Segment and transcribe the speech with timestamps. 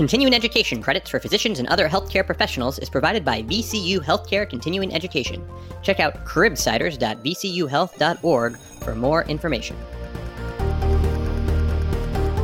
[0.00, 4.94] Continuing education credits for physicians and other healthcare professionals is provided by VCU Healthcare Continuing
[4.94, 5.46] Education.
[5.82, 9.76] Check out cribsiders.vcuhealth.org for more information.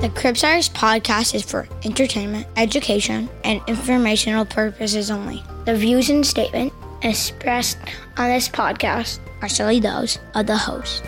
[0.03, 5.43] The Cribsiders podcast is for entertainment, education, and informational purposes only.
[5.65, 7.79] The views and statement expressed
[8.19, 11.03] on this podcast are solely those of the host.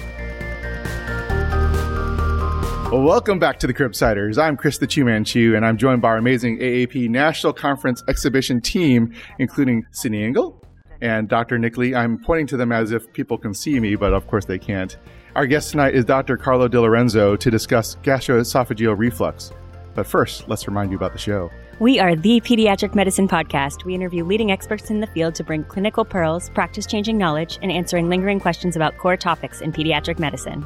[2.90, 4.42] Welcome back to the Cribsiders.
[4.42, 8.02] I'm Chris the Chew Man Chew, and I'm joined by our amazing AAP National Conference
[8.08, 10.64] exhibition team, including Sydney Engel
[11.02, 11.58] and Dr.
[11.58, 11.94] Nick Lee.
[11.94, 14.96] I'm pointing to them as if people can see me, but of course they can't.
[15.36, 16.38] Our guest tonight is Dr.
[16.38, 19.52] Carlo DiLorenzo to discuss gastroesophageal reflux.
[19.94, 21.50] But first, let's remind you about the show.
[21.80, 23.84] We are the Pediatric Medicine Podcast.
[23.84, 27.70] We interview leading experts in the field to bring clinical pearls, practice changing knowledge, and
[27.70, 30.64] answering lingering questions about core topics in pediatric medicine.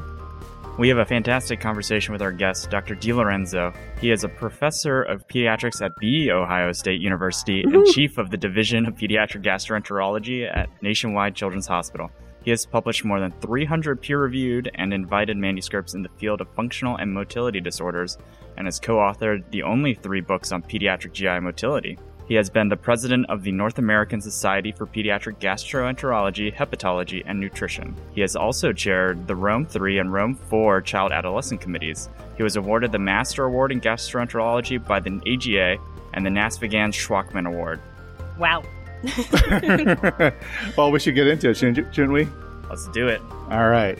[0.79, 2.95] We have a fantastic conversation with our guest, Dr.
[2.95, 3.75] DiLorenzo.
[4.01, 8.37] He is a professor of pediatrics at The Ohio State University and chief of the
[8.37, 12.09] Division of Pediatric Gastroenterology at Nationwide Children's Hospital.
[12.43, 16.49] He has published more than 300 peer reviewed and invited manuscripts in the field of
[16.55, 18.17] functional and motility disorders
[18.57, 21.99] and has co authored the only three books on pediatric GI motility.
[22.27, 27.39] He has been the president of the North American Society for Pediatric Gastroenterology, Hepatology, and
[27.39, 27.95] Nutrition.
[28.13, 32.09] He has also chaired the Rome 3 and Rome 4 Child Adolescent Committees.
[32.37, 35.77] He was awarded the Master Award in Gastroenterology by the AGA
[36.13, 37.81] and the NASPGHAN Shwachman Award.
[38.37, 38.63] Wow.
[40.77, 42.27] well, we should get into it, shouldn't, shouldn't we?
[42.69, 43.21] Let's do it.
[43.49, 43.99] All right.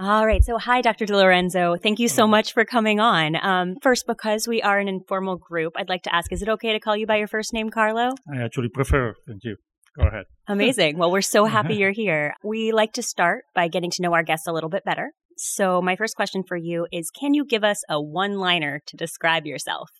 [0.00, 0.44] All right.
[0.44, 1.06] So, hi, Dr.
[1.06, 1.82] DiLorenzo.
[1.82, 3.34] Thank you so much for coming on.
[3.44, 6.72] Um, first, because we are an informal group, I'd like to ask is it okay
[6.72, 8.12] to call you by your first name, Carlo?
[8.32, 9.14] I actually prefer.
[9.26, 9.56] Thank you.
[9.98, 10.26] Go ahead.
[10.46, 10.98] Amazing.
[10.98, 12.34] Well, we're so happy you're here.
[12.44, 15.10] We like to start by getting to know our guests a little bit better.
[15.36, 18.96] So, my first question for you is Can you give us a one liner to
[18.96, 19.90] describe yourself?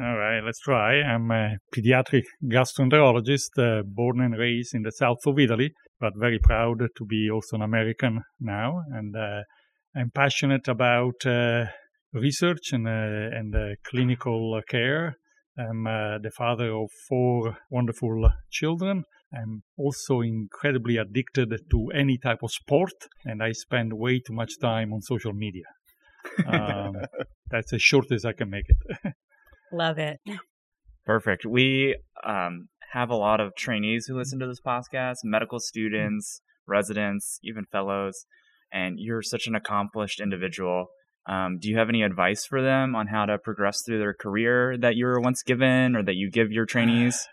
[0.00, 1.00] All right, let's try.
[1.00, 6.38] I'm a pediatric gastroenterologist, uh, born and raised in the south of Italy, but very
[6.38, 8.82] proud to be also an American now.
[8.92, 9.42] And uh,
[9.96, 11.66] I'm passionate about uh,
[12.12, 15.16] research and, uh, and uh, clinical care.
[15.58, 19.04] I'm uh, the father of four wonderful children.
[19.34, 22.94] I'm also incredibly addicted to any type of sport,
[23.24, 25.64] and I spend way too much time on social media.
[26.46, 26.94] Um,
[27.50, 29.14] that's as short as I can make it.
[29.72, 30.20] Love it.
[31.04, 31.44] Perfect.
[31.44, 37.38] We um, have a lot of trainees who listen to this podcast, medical students, residents,
[37.42, 38.26] even fellows,
[38.72, 40.86] and you're such an accomplished individual.
[41.28, 44.78] Um, do you have any advice for them on how to progress through their career
[44.78, 47.26] that you were once given or that you give your trainees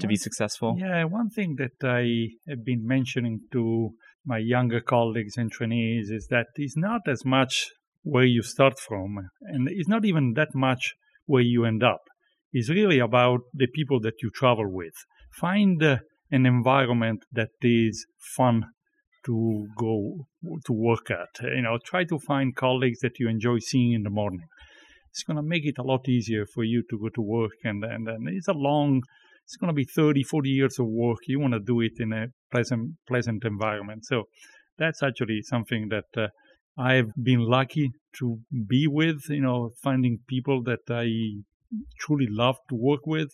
[0.00, 0.76] to be successful?
[0.78, 3.90] Yeah, one thing that I have been mentioning to
[4.24, 7.70] my younger colleagues and trainees is that it's not as much
[8.02, 10.94] where you start from, and it's not even that much
[11.26, 12.00] where you end up.
[12.52, 14.94] It's really about the people that you travel with.
[15.38, 15.98] Find uh,
[16.30, 18.64] an environment that is fun
[19.26, 20.26] to go
[20.64, 21.28] to work at.
[21.42, 24.44] You know, try to find colleagues that you enjoy seeing in the morning.
[25.10, 27.84] It's going to make it a lot easier for you to go to work, and
[27.84, 29.02] and, and it's a long.
[29.44, 31.20] It's going to be 30, 40 years of work.
[31.26, 34.04] You want to do it in a pleasant, pleasant environment.
[34.04, 34.24] So
[34.76, 36.28] that's actually something that uh,
[36.78, 41.42] I've been lucky to be with, you know, finding people that I
[42.00, 43.28] truly love to work with.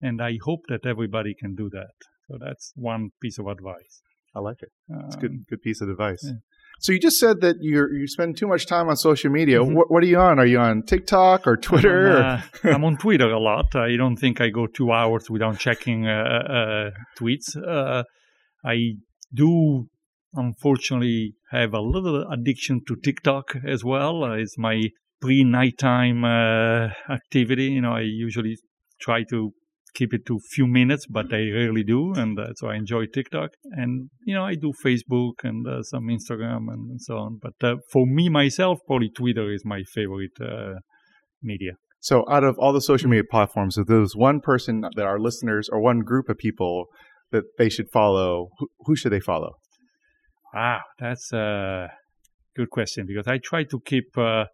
[0.00, 1.92] And I hope that everybody can do that.
[2.28, 4.02] So that's one piece of advice.
[4.34, 4.70] I like it.
[5.06, 6.22] It's a good, Um, good piece of advice.
[6.24, 6.38] yeah.
[6.80, 9.58] So you just said that you you spend too much time on social media.
[9.60, 9.74] Mhm.
[9.76, 10.38] What, what are you on?
[10.40, 12.16] Are you on TikTok or Twitter?
[12.18, 13.76] I'm, uh, I'm on Twitter a lot.
[13.76, 17.48] I don't think I go two hours without checking uh, uh, tweets.
[17.56, 18.02] Uh,
[18.64, 18.76] I
[19.32, 19.86] do,
[20.34, 24.24] unfortunately, have a little addiction to TikTok as well.
[24.24, 24.76] Uh, it's my
[25.22, 27.66] pre-nighttime uh, activity.
[27.66, 28.56] You know, I usually
[29.00, 29.52] try to
[29.94, 33.06] keep it to a few minutes, but I rarely do, and uh, so I enjoy
[33.06, 33.50] TikTok.
[33.72, 37.38] And you know, I do Facebook and uh, some Instagram and so on.
[37.40, 40.80] But uh, for me myself, probably Twitter is my favorite uh,
[41.42, 41.72] media.
[42.00, 45.68] So, out of all the social media platforms, if there's one person that our listeners
[45.70, 46.86] or one group of people
[47.30, 49.52] that they should follow, who, who should they follow?
[50.52, 51.88] Wow, that's a
[52.56, 54.46] good question because I try to keep uh,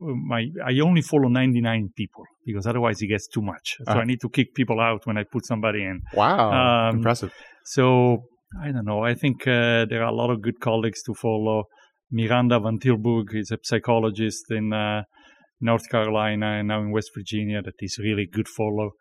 [0.00, 0.46] my.
[0.64, 3.76] I only follow 99 people because otherwise it gets too much.
[3.78, 4.00] So Ah.
[4.00, 6.00] I need to kick people out when I put somebody in.
[6.14, 6.50] Wow,
[6.88, 7.32] Um, impressive.
[7.64, 8.24] So
[8.62, 9.02] I don't know.
[9.04, 11.64] I think uh, there are a lot of good colleagues to follow.
[12.10, 15.02] Miranda Van Tilburg is a psychologist in uh,
[15.60, 18.92] North Carolina and now in West Virginia that is really good follow.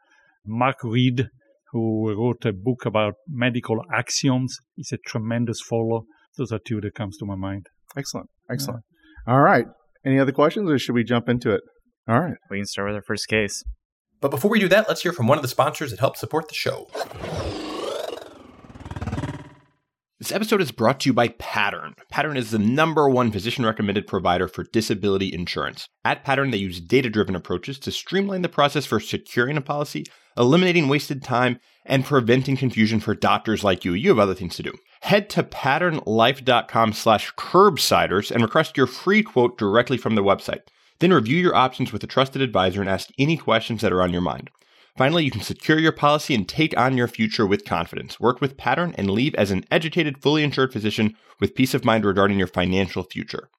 [0.45, 1.29] Mark Reed,
[1.71, 6.05] who wrote a book about medical axioms, is a tremendous follow.
[6.37, 7.67] Those are two that comes to my mind.
[7.95, 8.83] Excellent, excellent.
[9.25, 9.65] All right.
[10.05, 11.61] Any other questions, or should we jump into it?
[12.07, 12.35] All right.
[12.49, 13.63] We can start with our first case.
[14.21, 16.47] But before we do that, let's hear from one of the sponsors that help support
[16.47, 16.87] the show.
[20.19, 21.93] This episode is brought to you by Pattern.
[22.09, 25.87] Pattern is the number one physician recommended provider for disability insurance.
[26.03, 30.05] At Pattern, they use data driven approaches to streamline the process for securing a policy,
[30.35, 33.93] eliminating wasted time, and preventing confusion for doctors like you.
[33.93, 34.73] You have other things to do.
[35.01, 40.61] Head to patternlife.com slash curbsiders and request your free quote directly from the website.
[40.99, 44.11] Then review your options with a trusted advisor and ask any questions that are on
[44.11, 44.49] your mind.
[44.97, 48.19] Finally, you can secure your policy and take on your future with confidence.
[48.19, 52.03] Work with Pattern and leave as an educated, fully insured physician with peace of mind
[52.03, 53.49] regarding your financial future.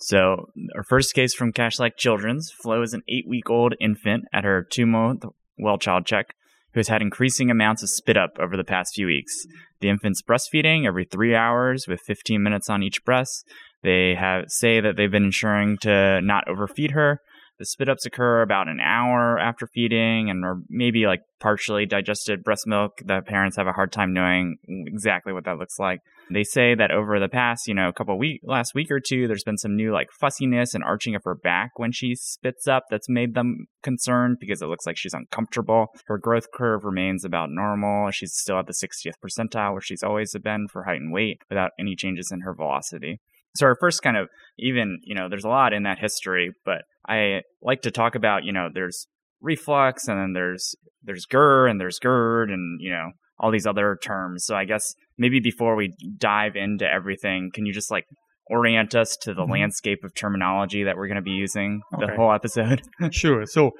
[0.00, 4.24] So, our first case from Cash Like Children's Flo is an eight week old infant
[4.32, 5.24] at her two month
[5.58, 6.34] well child check
[6.74, 9.32] who has had increasing amounts of spit up over the past few weeks.
[9.80, 13.46] The infant's breastfeeding every three hours with 15 minutes on each breast.
[13.82, 17.20] They have say that they've been ensuring to not overfeed her.
[17.58, 22.44] The spit ups occur about an hour after feeding and are maybe like partially digested
[22.44, 23.00] breast milk.
[23.04, 24.56] The parents have a hard time knowing
[24.86, 26.00] exactly what that looks like.
[26.30, 29.26] They say that over the past, you know, a couple week, last week or two,
[29.26, 32.84] there's been some new like fussiness and arching of her back when she spits up
[32.90, 35.86] that's made them concerned because it looks like she's uncomfortable.
[36.06, 38.10] Her growth curve remains about normal.
[38.10, 41.70] She's still at the 60th percentile where she's always been for height and weight without
[41.78, 43.20] any changes in her velocity.
[43.56, 46.82] So our first kind of even, you know, there's a lot in that history, but
[47.08, 49.06] I like to talk about, you know, there's
[49.40, 53.96] reflux and then there's there's GER and there's GERD and, you know, all these other
[54.02, 54.44] terms.
[54.44, 58.06] So I guess maybe before we dive into everything, can you just like
[58.48, 59.52] orient us to the mm-hmm.
[59.52, 62.06] landscape of terminology that we're going to be using okay.
[62.06, 62.82] the whole episode?
[63.10, 63.44] sure.
[63.46, 63.72] So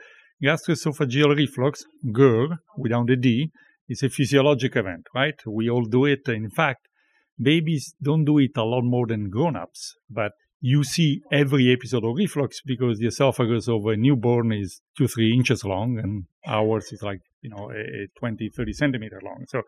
[0.45, 3.51] gastroesophageal reflux, GER, without the D,
[3.89, 5.35] is a physiologic event, right?
[5.47, 6.29] We all do it.
[6.29, 6.87] In fact,
[7.41, 12.17] babies don't do it a lot more than grown-ups, but you see every episode of
[12.17, 17.03] reflux because the esophagus of a newborn is two, three inches long, and ours is
[17.03, 19.45] like, you know, a 20, 30 centimeter long.
[19.49, 19.63] So,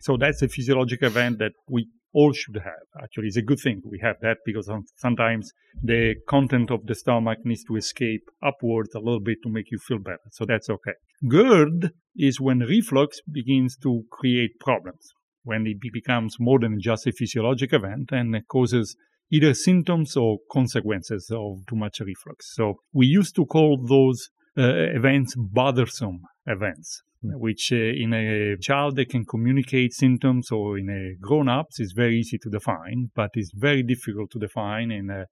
[0.00, 3.02] so that's a physiologic event that we all should have.
[3.02, 7.38] Actually, it's a good thing we have that because sometimes the content of the stomach
[7.44, 10.28] needs to escape upwards a little bit to make you feel better.
[10.30, 10.92] So that's okay.
[11.28, 17.12] GERD is when reflux begins to create problems, when it becomes more than just a
[17.12, 18.96] physiologic event and causes
[19.32, 22.54] either symptoms or consequences of too much reflux.
[22.54, 24.28] So we used to call those
[24.58, 27.30] uh, events bothersome events, mm.
[27.38, 32.18] which uh, in a child they can communicate symptoms or in a grown-ups is very
[32.18, 35.24] easy to define, but it's very difficult to define in a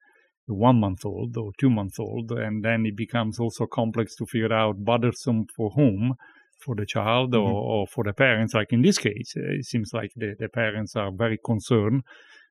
[0.47, 2.33] one month old or two month old.
[2.33, 6.15] And then it becomes also complex to figure out bothersome for whom
[6.61, 7.43] for the child mm-hmm.
[7.43, 8.55] or, or, for the parents.
[8.55, 12.03] Like in this case, uh, it seems like the, the parents are very concerned.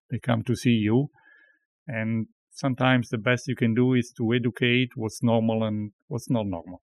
[0.10, 1.10] They come to see you
[1.90, 6.46] and sometimes the best you can do is to educate what's normal and what's not
[6.46, 6.82] normal.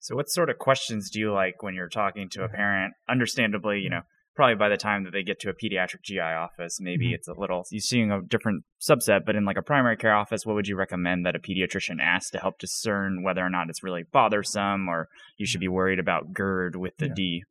[0.00, 2.94] So, what sort of questions do you like when you're talking to a parent?
[3.08, 4.02] Understandably, you know,
[4.34, 7.14] probably by the time that they get to a pediatric GI office, maybe mm-hmm.
[7.14, 10.46] it's a little, you're seeing a different subset, but in like a primary care office,
[10.46, 13.82] what would you recommend that a pediatrician ask to help discern whether or not it's
[13.82, 17.14] really bothersome or you should be worried about GERD with the yeah.
[17.14, 17.42] D?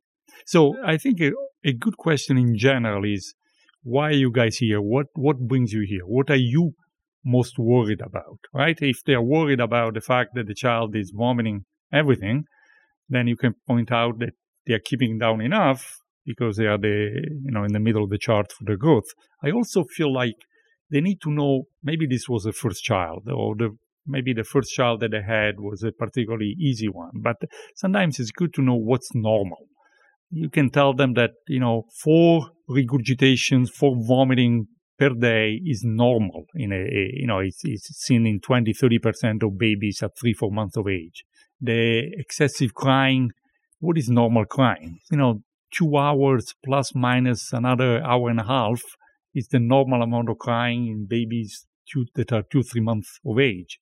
[0.46, 1.32] So, I think a,
[1.66, 3.34] a good question in general is
[3.84, 4.80] why are you guys here?
[4.80, 6.06] What, what brings you here?
[6.06, 6.74] What are you
[7.26, 8.78] most worried about, right?
[8.80, 12.46] If they're worried about the fact that the child is vomiting everything,
[13.10, 14.34] then you can point out that
[14.66, 16.00] they're keeping down enough
[16.32, 16.96] because they are the
[17.46, 19.10] you know in the middle of the chart for the growth.
[19.44, 20.40] I also feel like
[20.92, 21.54] they need to know
[21.90, 23.70] maybe this was the first child or the
[24.16, 27.16] maybe the first child that they had was a particularly easy one.
[27.30, 27.38] But
[27.76, 29.64] sometimes it's good to know what's normal.
[30.32, 34.68] You can tell them that, you know, four regurgitations, four vomiting
[35.00, 39.44] per day is normal in a, a you know it's, it's seen in 20 30%
[39.44, 41.24] of babies at 3 4 months of age
[41.62, 43.32] the excessive crying
[43.80, 48.82] what is normal crying you know 2 hours plus minus another hour and a half
[49.34, 53.40] is the normal amount of crying in babies two, that are 2 3 months of
[53.40, 53.80] age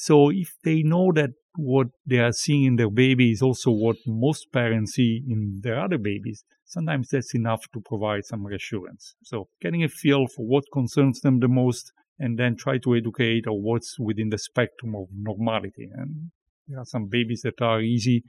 [0.00, 3.96] so if they know that what they are seeing in their baby is also what
[4.06, 9.16] most parents see in their other babies, sometimes that's enough to provide some reassurance.
[9.24, 13.48] So getting a feel for what concerns them the most and then try to educate
[13.48, 15.88] or what's within the spectrum of normality.
[15.92, 16.30] And
[16.68, 18.22] there are some babies that are easy,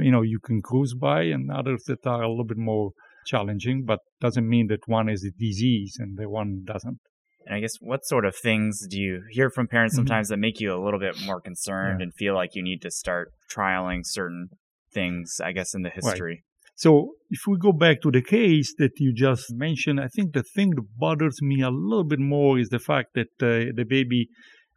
[0.00, 2.92] you know, you can cruise by and others that are a little bit more
[3.26, 6.98] challenging, but doesn't mean that one is a disease and the one doesn't.
[7.46, 10.00] And I guess what sort of things do you hear from parents mm-hmm.
[10.00, 10.32] sometimes mm-hmm.
[10.32, 12.04] that make you a little bit more concerned yeah.
[12.04, 14.48] and feel like you need to start trialing certain
[14.92, 16.32] things, I guess, in the history?
[16.32, 16.54] Right.
[16.76, 20.42] So if we go back to the case that you just mentioned, I think the
[20.42, 24.28] thing that bothers me a little bit more is the fact that uh, the baby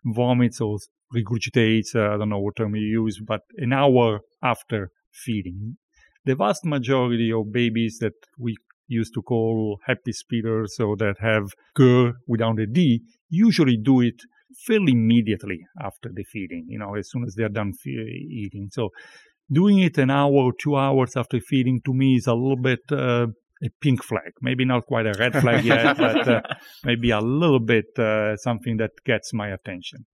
[0.06, 0.78] vomits or
[1.16, 4.92] regurgitates, uh, I don't know what term you use, but an hour after
[5.26, 5.78] feeding.
[6.26, 8.58] The vast majority of babies that we
[8.88, 14.22] used to call happy spitters or that have GER without a D usually do it
[14.66, 18.70] fairly immediately after the feeding, you know, as soon as they're done fe- eating.
[18.72, 18.90] So
[19.52, 22.80] doing it an hour or two hours after feeding to me is a little bit
[22.92, 23.28] uh,
[23.64, 24.32] a pink flag.
[24.42, 26.42] Maybe not quite a red flag yet, but uh,
[26.84, 30.06] maybe a little bit uh, something that gets my attention.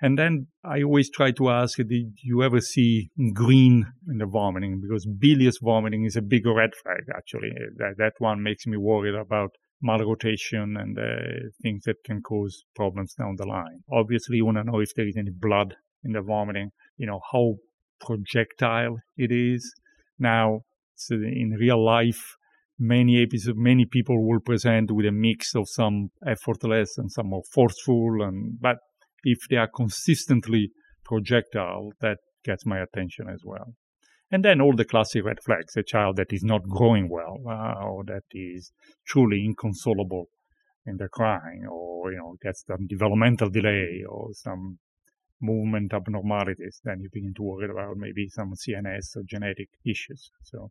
[0.00, 4.80] And then I always try to ask, did you ever see green in the vomiting?
[4.80, 7.50] Because bilious vomiting is a big red flag, actually.
[7.76, 9.50] That, that one makes me worried about
[9.82, 13.80] malrotation and uh, things that can cause problems down the line.
[13.92, 15.74] Obviously, you want to know if there is any blood
[16.04, 17.54] in the vomiting, you know, how
[18.00, 19.72] projectile it is.
[20.18, 20.60] Now,
[20.94, 22.36] so in real life,
[22.78, 27.42] many episodes, many people will present with a mix of some effortless and some more
[27.52, 28.76] forceful, and but
[29.24, 30.70] if they are consistently
[31.04, 33.74] projectile, that gets my attention as well.
[34.30, 37.84] And then all the classic red flags, a child that is not growing well, uh,
[37.84, 38.72] or that is
[39.06, 40.28] truly inconsolable
[40.86, 44.78] in their crying, or, you know, gets some developmental delay or some
[45.40, 50.30] movement abnormalities, then you begin to worry about maybe some CNS or genetic issues.
[50.42, 50.70] So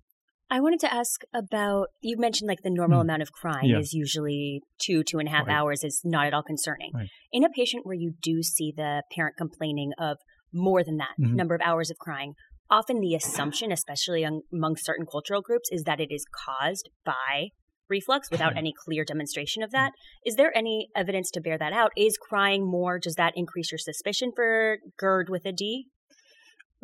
[0.49, 3.03] I wanted to ask about you mentioned like the normal Mm.
[3.03, 3.79] amount of crying Yeah.
[3.79, 5.55] is usually two, two and a half Right.
[5.55, 6.91] hours is not at all concerning.
[6.93, 7.09] Right.
[7.31, 10.17] In a patient where you do see the parent complaining of
[10.51, 11.33] more than that Mhm.
[11.35, 12.33] number of hours of crying,
[12.69, 17.49] often the assumption, especially among, among certain cultural groups, is that it is caused by
[17.89, 19.91] reflux without any clear demonstration of that.
[20.25, 21.91] Is there any evidence to bear that out?
[21.97, 25.87] Is crying more, does that increase your suspicion for GERD with a D?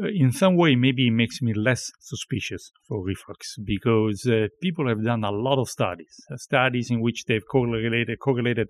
[0.02, 4.88] Uh, in some way, maybe it makes me less suspicious for reflux because uh, people
[4.88, 8.68] have done a lot of studies, uh, studies in which they've correlated, correlated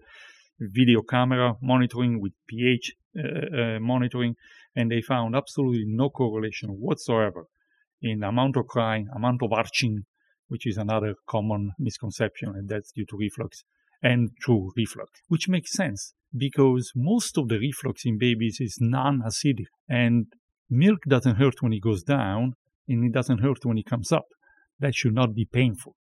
[0.59, 4.35] video camera monitoring with pH uh, uh, monitoring,
[4.75, 7.45] and they found absolutely no correlation whatsoever
[8.01, 10.03] in amount of crying, amount of arching,
[10.47, 13.63] which is another common misconception, and that's due to reflux,
[14.01, 19.65] and true reflux, which makes sense because most of the reflux in babies is non-acidic,
[19.87, 20.27] and
[20.69, 22.53] milk doesn't hurt when it goes down,
[22.87, 24.27] and it doesn't hurt when it comes up.
[24.79, 25.95] That should not be painful.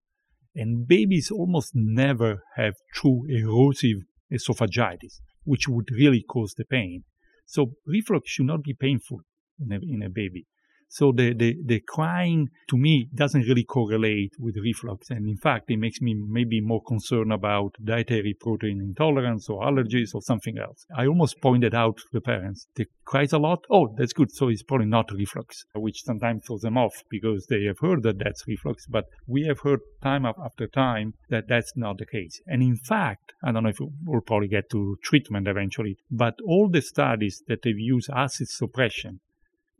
[0.54, 3.98] And babies almost never have true erosive
[4.32, 7.04] esophagitis, which would really cause the pain.
[7.46, 9.20] So reflux should not be painful
[9.60, 10.46] in a, in a baby.
[10.88, 15.10] So the, the, the crying to me doesn't really correlate with reflux.
[15.10, 20.14] And in fact, it makes me maybe more concerned about dietary protein intolerance or allergies
[20.14, 20.86] or something else.
[20.96, 23.64] I almost pointed out to the parents, they cries a lot.
[23.70, 24.32] Oh, that's good.
[24.32, 28.18] So it's probably not reflux, which sometimes throws them off because they have heard that
[28.18, 28.86] that's reflux.
[28.86, 32.40] But we have heard time after time that that's not the case.
[32.46, 36.68] And in fact, I don't know if we'll probably get to treatment eventually, but all
[36.70, 39.20] the studies that have used acid suppression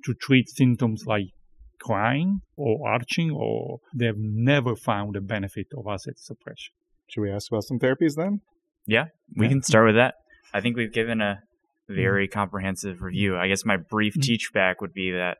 [0.04, 1.26] to treat symptoms like
[1.80, 6.74] crying or arching, or they've never found a benefit of acid suppression.
[7.08, 8.40] Should we ask about some therapies then?
[8.86, 9.50] Yeah, we Yeah.
[9.50, 10.14] can start with that.
[10.52, 11.42] I think we've given a
[11.88, 13.36] very comprehensive review.
[13.36, 14.22] I guess my brief Mhm.
[14.22, 15.38] teach back would be that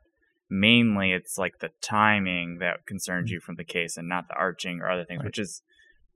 [0.49, 4.79] mainly it's like the timing that concerns you from the case and not the arching
[4.81, 5.25] or other things, Right.
[5.25, 5.61] which is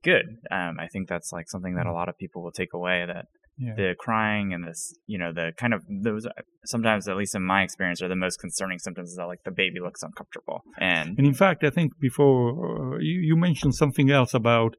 [0.03, 0.39] good.
[0.49, 3.27] Um, I think that's like something that a lot of people will take away that
[3.55, 3.75] Yeah.
[3.75, 6.25] the crying and this, you know, the kind of those
[6.65, 9.51] sometimes, at least in my experience, are the most concerning symptoms is that like the
[9.51, 10.63] baby looks uncomfortable.
[10.79, 14.75] And And in fact, I think before uh, you, you mentioned something else about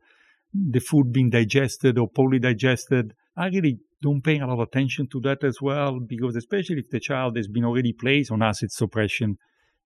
[0.52, 3.14] the food being digested or poorly digested.
[3.36, 6.90] I really don't pay a lot of attention to that as well, because especially if
[6.90, 9.38] the child has been already placed on acid suppression,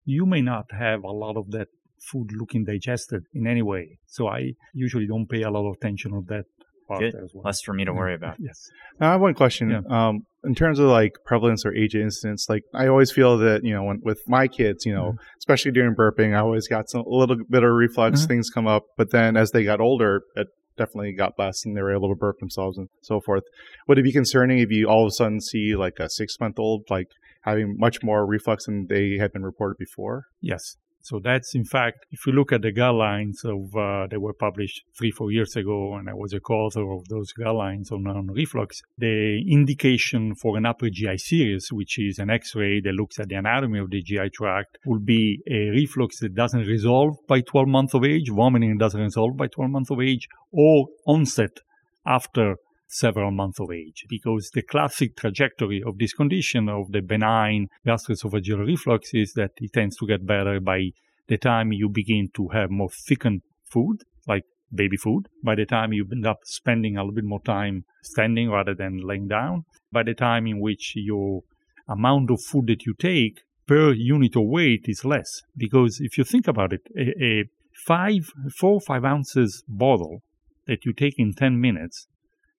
[0.04, 1.68] you may not have a lot of that
[2.00, 3.98] food looking digested in any way.
[4.06, 6.46] So I usually don't pay a lot of attention on that
[6.88, 7.14] part Good.
[7.22, 7.44] as well.
[7.44, 8.36] less for me to worry about.
[8.40, 8.68] Yes.
[8.98, 9.70] Now, I have one question.
[9.70, 9.80] Yeah.
[9.88, 13.74] Um, in terms of like prevalence or age incidence, like I always feel that you
[13.74, 17.08] know when with my kids, you know, especially during burping, I always got some a
[17.08, 18.22] little bit of reflux.
[18.22, 18.28] Mhm.
[18.28, 21.82] Things come up, but then as they got older, it definitely got less, and they
[21.82, 23.42] were able to burp themselves and so forth.
[23.88, 26.58] Would it be concerning if you all of a sudden see like a six month
[26.58, 27.08] old like
[27.42, 30.24] having much more reflux than they had been reported before?
[30.40, 30.76] Yes.
[31.08, 34.82] So that's in fact, if you look at the guidelines of uh, that were published
[34.94, 38.82] three, four years ago, and I was a co-author of those guidelines on, on reflux,
[38.98, 43.36] the indication for an upper GI series, which is an X-ray that looks at the
[43.36, 47.94] anatomy of the GI tract, will be a reflux that doesn't resolve by 12 months
[47.94, 51.60] of age, vomiting doesn't resolve by 12 months of age, or onset
[52.04, 52.56] after
[52.88, 58.66] several months of age because the classic trajectory of this condition of the benign gastroesophageal
[58.66, 60.90] reflux is that it tends to get better by
[61.28, 65.92] the time you begin to have more thickened food like baby food by the time
[65.92, 70.02] you end up spending a little bit more time standing rather than laying down by
[70.02, 71.42] the time in which your
[71.88, 75.42] amount of food that you take per unit of weight is less.
[75.56, 77.44] Because if you think about it, a, a
[77.86, 80.22] five, four five ounces bottle
[80.66, 82.06] that you take in 10 minutes,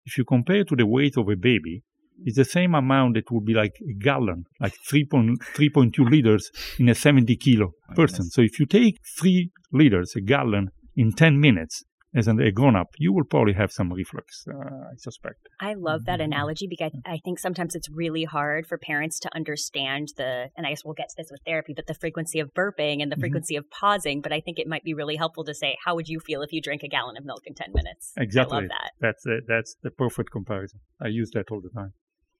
[0.06, 1.84] if you compare to the weight of a baby,
[2.26, 6.96] it's the same amount that would be like a gallon, like 3.2 liters in a
[6.96, 8.26] 70 kilo person.
[8.26, 11.84] So if you take three liters, a gallon, in 10 minutes,
[12.16, 15.48] as a grown up, you will probably have some reflux, uh, I suspect.
[15.60, 20.10] I love that analogy because I think sometimes it's really hard for parents to understand
[20.18, 23.02] the, and I guess we'll get to this with therapy, but the frequency of burping
[23.02, 23.22] and the mm-hmm.
[23.22, 23.60] frequency mm-hmm.
[23.60, 24.22] of pausing.
[24.22, 26.52] But I think it might be really helpful to say, how would you feel if
[26.52, 28.14] you drank a gallon of milk in 10 minutes?
[28.18, 28.58] Exactly.
[28.58, 28.92] I love that.
[29.00, 30.80] That's the, that's the perfect comparison.
[31.00, 31.94] I use that all the time.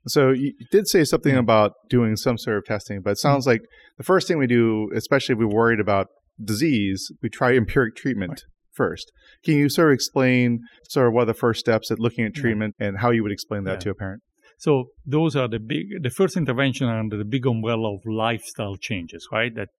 [0.08, 1.40] So you did say something mm-hmm.
[1.40, 3.62] about doing some sort of testing, but it sounds mm-hmm.
[3.62, 3.62] like
[3.98, 6.08] the first thing we do, especially if we're worried about
[6.44, 8.32] disease, we try empiric treatment.
[8.32, 8.44] Right
[8.82, 9.12] first.
[9.44, 10.48] Can you sort of explain
[10.96, 12.88] sort of what are the first steps at looking at treatment yeah.
[12.88, 13.86] and how you would explain that yeah.
[13.86, 14.22] to a parent?
[14.66, 14.72] So
[15.06, 19.54] those are the big, the first intervention under the big umbrella of lifestyle changes, right?
[19.60, 19.70] That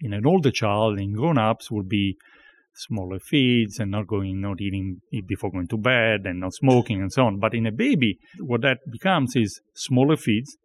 [0.00, 2.16] in an older child, in grown-ups, would be
[2.74, 7.12] smaller feeds and not going, not eating before going to bed and not smoking and
[7.12, 7.38] so on.
[7.38, 10.56] But in a baby, what that becomes is smaller feeds,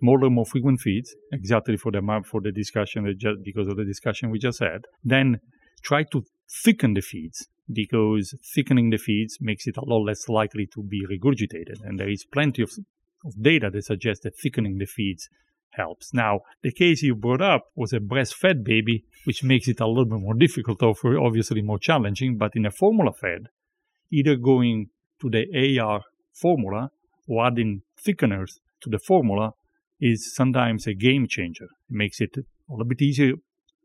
[0.00, 4.30] smaller, more frequent feeds, exactly for the for the discussion just because of the discussion
[4.30, 4.82] we just had.
[5.02, 5.40] Then
[5.82, 10.66] try to thicken the feeds because thickening the feeds makes it a lot less likely
[10.66, 11.80] to be regurgitated.
[11.82, 12.72] And there is plenty of,
[13.24, 15.28] of data that suggests that thickening the feeds
[15.70, 16.12] helps.
[16.12, 20.04] Now, the case you brought up was a breastfed baby, which makes it a little
[20.04, 22.36] bit more difficult, or obviously more challenging.
[22.36, 23.48] But in a formula fed,
[24.10, 26.90] either going to the AR formula
[27.26, 29.52] or adding thickeners to the formula
[30.00, 31.64] is sometimes a game changer.
[31.64, 33.34] It makes it a little bit easier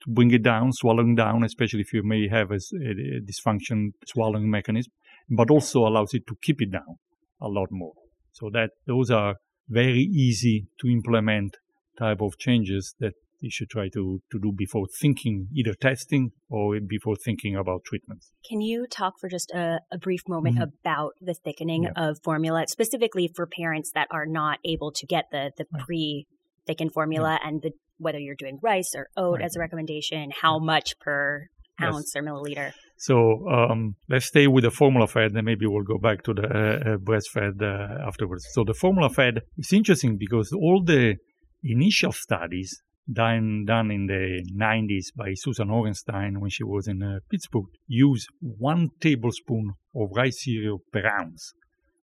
[0.07, 4.91] bring it down, swallowing down, especially if you may have a, a dysfunction swallowing mechanism,
[5.29, 6.97] but also allows it to keep it down
[7.41, 7.93] a lot more.
[8.31, 9.35] So that those are
[9.67, 11.57] very easy to implement
[11.97, 16.79] type of changes that you should try to, to do before thinking either testing or
[16.79, 18.31] before thinking about treatments.
[18.47, 20.69] Can you talk for just a, a brief moment mm-hmm.
[20.83, 21.91] about the thickening yeah.
[21.95, 26.27] of formula, specifically for parents that are not able to get the, the pre
[26.67, 27.47] thickened formula yeah.
[27.47, 29.45] and the whether you're doing rice or oat right.
[29.45, 31.47] as a recommendation, how much per
[31.81, 32.21] ounce yes.
[32.21, 32.73] or milliliter.
[32.97, 36.43] So um, let's stay with the formula fed, and maybe we'll go back to the
[36.43, 38.45] uh, uh, breastfed uh, afterwards.
[38.51, 41.15] So the formula fed is interesting because all the
[41.63, 42.81] initial studies
[43.11, 48.27] done done in the 90s by Susan Orenstein when she was in uh, Pittsburgh use
[48.39, 51.53] one tablespoon of rice cereal per ounce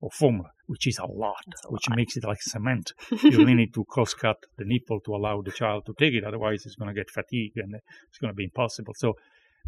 [0.01, 1.97] of formula, which is a lot, a which lot.
[1.97, 2.93] makes it like cement.
[3.23, 6.23] you really need to cross cut the nipple to allow the child to take it,
[6.23, 8.93] otherwise, it's going to get fatigued and it's going to be impossible.
[8.95, 9.13] So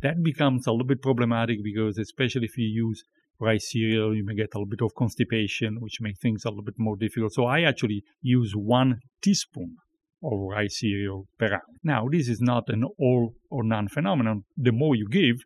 [0.02, 3.04] that becomes a little bit problematic because, especially if you use
[3.40, 6.64] rice cereal, you may get a little bit of constipation, which makes things a little
[6.64, 7.34] bit more difficult.
[7.34, 9.78] So I actually use one teaspoon
[10.24, 11.62] of rice cereal per hour.
[11.84, 14.44] Now, this is not an all or none phenomenon.
[14.58, 15.38] The more you give,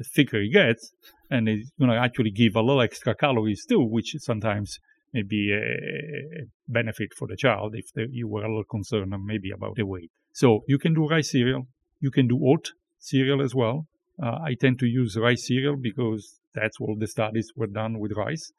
[0.00, 0.92] the thicker it gets,
[1.30, 4.78] and it's going to actually give a little extra calories too, which sometimes
[5.12, 9.50] may be a benefit for the child if the, you were a little concerned maybe
[9.50, 10.10] about the weight.
[10.32, 11.66] So you can do rice cereal,
[12.00, 13.86] you can do oat cereal as well.
[14.22, 18.12] Uh, I tend to use rice cereal because that's all the studies were done with
[18.16, 18.52] rice.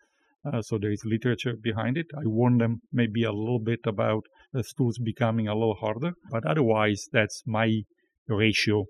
[0.43, 2.07] Uh, so there is literature behind it.
[2.17, 4.23] I warn them maybe a little bit about
[4.53, 7.83] the stools becoming a little harder, but otherwise that's my
[8.27, 8.85] ratio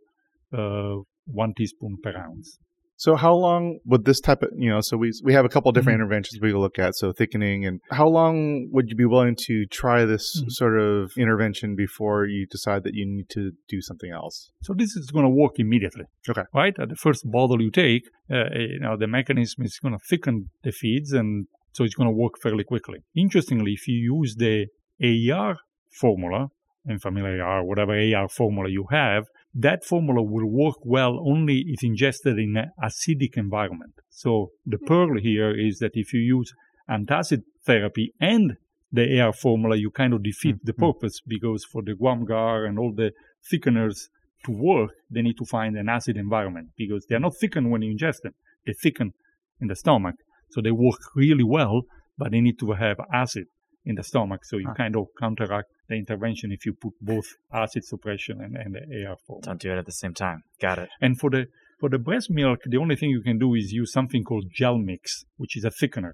[0.57, 0.97] uh,
[1.31, 2.57] one teaspoon per ounce.
[3.01, 4.79] So how long would this type of you know?
[4.79, 6.03] So we we have a couple different mm-hmm.
[6.03, 6.93] interventions we look at.
[6.95, 10.49] So thickening and how long would you be willing to try this mm-hmm.
[10.49, 14.51] sort of intervention before you decide that you need to do something else?
[14.61, 16.05] So this is going to work immediately.
[16.29, 16.43] Okay.
[16.53, 20.03] Right at the first bottle you take, uh, you know the mechanism is going to
[20.07, 22.99] thicken the feeds, and so it's going to work fairly quickly.
[23.15, 24.67] Interestingly, if you use the
[25.01, 25.55] AER
[25.99, 26.49] formula,
[26.87, 32.37] Enfamil AR, whatever AR formula you have, that formula will work well only if ingested
[32.37, 33.93] in an acidic environment.
[34.09, 36.53] So the pearl here is that if you use
[36.89, 38.57] antacid therapy and
[38.91, 40.65] the AR formula, you kind of defeat mm-hmm.
[40.65, 43.11] the purpose because for the Guar and all the
[43.51, 44.07] thickeners
[44.45, 47.95] to work, they need to find an acid environment because they're not thickened when you
[47.95, 48.33] ingest them.
[48.65, 49.13] They thicken
[49.59, 50.15] in the stomach.
[50.49, 51.83] So they work really well,
[52.17, 53.45] but they need to have acid
[53.85, 54.45] in the stomach.
[54.45, 54.73] So you ah.
[54.73, 59.17] kind of counteract the intervention if you put both acid suppression and, and the AR.
[59.41, 60.43] Don't do it at the same time.
[60.59, 60.89] Got it.
[61.01, 61.47] And for the
[61.79, 65.25] for the breast milk, the only thing you can do is use something called Gelmix,
[65.37, 66.11] which is a thickener.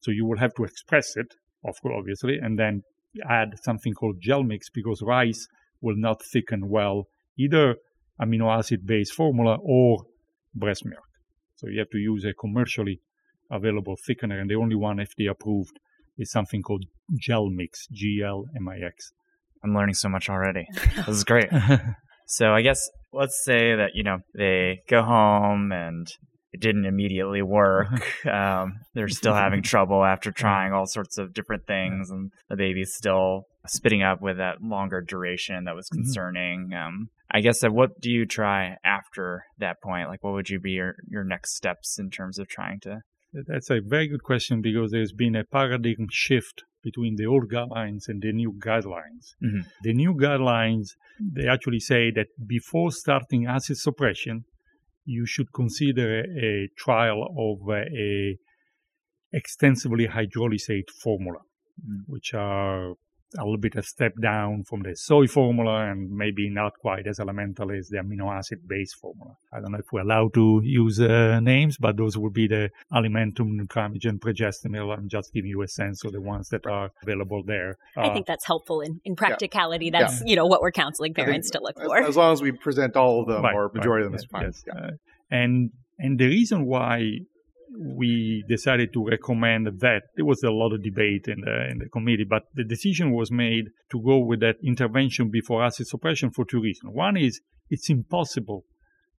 [0.00, 2.82] So you will have to express it, of course, obviously, and then
[3.28, 5.48] add something called Gelmix because rice
[5.80, 7.76] will not thicken well either
[8.20, 10.04] amino acid based formula or
[10.54, 11.02] breast milk.
[11.56, 13.00] So you have to use a commercially
[13.50, 15.78] available thickener, and the only one FDA approved
[16.20, 16.84] is something called
[17.16, 19.12] Gelmix, G L M I X.
[19.64, 20.66] I'm learning so much already.
[20.96, 21.48] this is great.
[22.26, 26.06] so I guess let's say that you know they go home and
[26.52, 27.88] it didn't immediately work.
[28.26, 32.94] Um, they're still having trouble after trying all sorts of different things, and the baby's
[32.94, 36.02] still spitting up with that longer duration that was Mm-hmm.
[36.02, 36.74] concerning.
[36.74, 40.08] Um, I guess that what do you try after that point?
[40.08, 43.00] Like, what would you be your, your next steps in terms of trying to?
[43.32, 48.08] That's a very good question because there's been a paradigm shift between the old guidelines
[48.08, 49.34] and the new guidelines.
[49.42, 49.66] Mhm.
[49.82, 54.44] The new guidelines, they actually say that before starting acid suppression,
[55.04, 58.36] you should consider a, trial of a
[59.32, 61.40] extensively hydrolysate formula,
[61.88, 62.02] Mm.
[62.06, 62.94] which are
[63.38, 67.20] a little bit a step down from the soy formula and maybe not quite as
[67.20, 69.36] elemental as the amino acid base formula.
[69.52, 72.70] I don't know if we're allowed to use uh, names, but those would be the
[72.92, 74.96] alimentum, nutramigen, Pregestimil.
[74.96, 77.76] I'm just giving you a sense of the ones that are available there.
[77.96, 79.90] I Uh, think that's helpful in, in practicality.
[79.90, 81.98] That's you know what we're counseling I think parents to look as, for.
[81.98, 84.30] as long as we present all of them Right, or majority of them right, is
[84.30, 84.42] fine.
[84.42, 84.86] yes, Yeah.
[84.88, 84.90] uh,
[85.30, 87.20] and and the reason why
[87.78, 91.88] we decided to recommend that there was a lot of debate in the in the
[91.88, 96.44] committee, but the decision was made to go with that intervention before acid suppression for
[96.44, 96.92] two reasons.
[96.94, 98.64] One is it's impossible,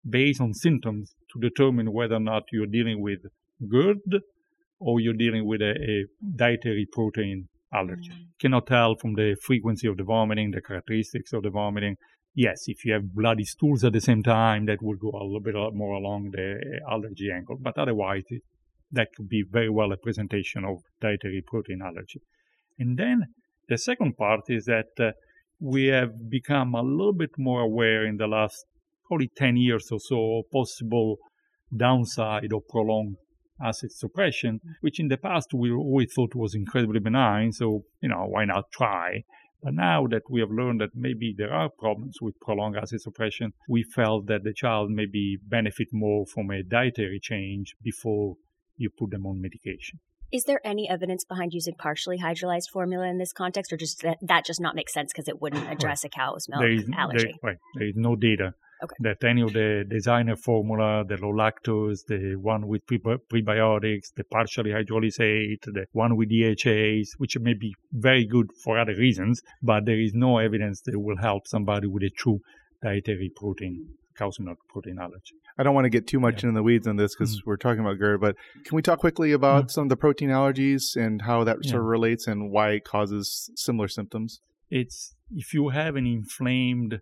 [0.08, 3.20] based on symptoms, to determine whether or not you're dealing with
[3.68, 4.22] GERD
[4.80, 8.10] or you're dealing with a, a dietary protein allergy.
[8.12, 8.26] Mm.
[8.40, 11.96] Cannot tell from the frequency of the vomiting, the characteristics of the vomiting,
[12.34, 15.41] yes, if you have bloody stools at the same time, that will go a little
[15.41, 17.58] bit more along the allergy angle.
[17.60, 18.41] But otherwise, it,
[18.91, 22.22] that could be very well a presentation of dietary protein allergy.
[22.78, 23.26] And then
[23.70, 25.12] the second part is that uh,
[25.60, 28.65] we have become a little bit more aware in the last
[29.08, 31.17] probably 10 years or so of possible
[31.76, 33.15] downside of prolonged
[33.63, 37.52] acid suppression, which in the past we always thought was incredibly benign.
[37.52, 39.24] So, you know, why not try?
[39.63, 43.54] But now that we have learned that maybe there are problems with prolonged acid suppression,
[43.69, 48.36] we felt that the child maybe benefit more from a dietary change before
[48.78, 50.00] you put them on medication.
[50.32, 54.17] Is there any evidence behind using partially hydrolyzed formula in this context, or just that,
[54.21, 57.24] that just not make sense because it wouldn't address a cow's milk there is, allergy?
[57.41, 58.96] There, right, there is no data Okay.
[59.00, 64.24] that any of the designer formula, the low lactose, the one with pre- prebiotics, the
[64.24, 69.86] partially hydrolysate, the one with DHAs, which may be very good for other reasons, but
[69.86, 72.39] there is no evidence that will help somebody with a true
[72.82, 75.36] dietary protein, cow's milk protein allergy.
[75.58, 76.50] I don't want to get too much Yeah.
[76.50, 77.41] into the weeds on this because mm.
[77.46, 79.72] we're talking about GERD, but can we talk quickly about mm.
[79.72, 83.52] some of the protein allergies and how that sort of relates and why it causes
[83.56, 84.41] similar symptoms?
[84.72, 87.02] it's if you have an inflamed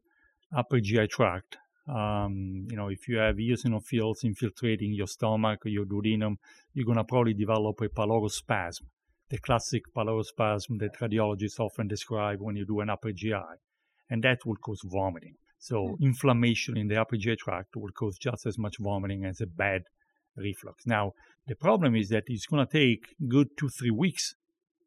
[0.56, 1.58] upper GI tract,
[1.90, 6.36] um, you know, if you have eosinophils infiltrating your stomach or your duodenum,
[6.74, 8.84] you're going to probably develop a pylorospasm,
[9.30, 13.58] the classic pylorospasm that radiologists often describe when you do an upper GI,
[14.10, 15.36] and that will cause vomiting.
[15.58, 19.48] So inflammation in the upper GI tract will cause just as much vomiting as a
[19.48, 19.84] bad
[20.38, 20.86] reflux.
[20.86, 21.14] Now,
[21.48, 24.36] the problem is that it's going to take good two, three weeks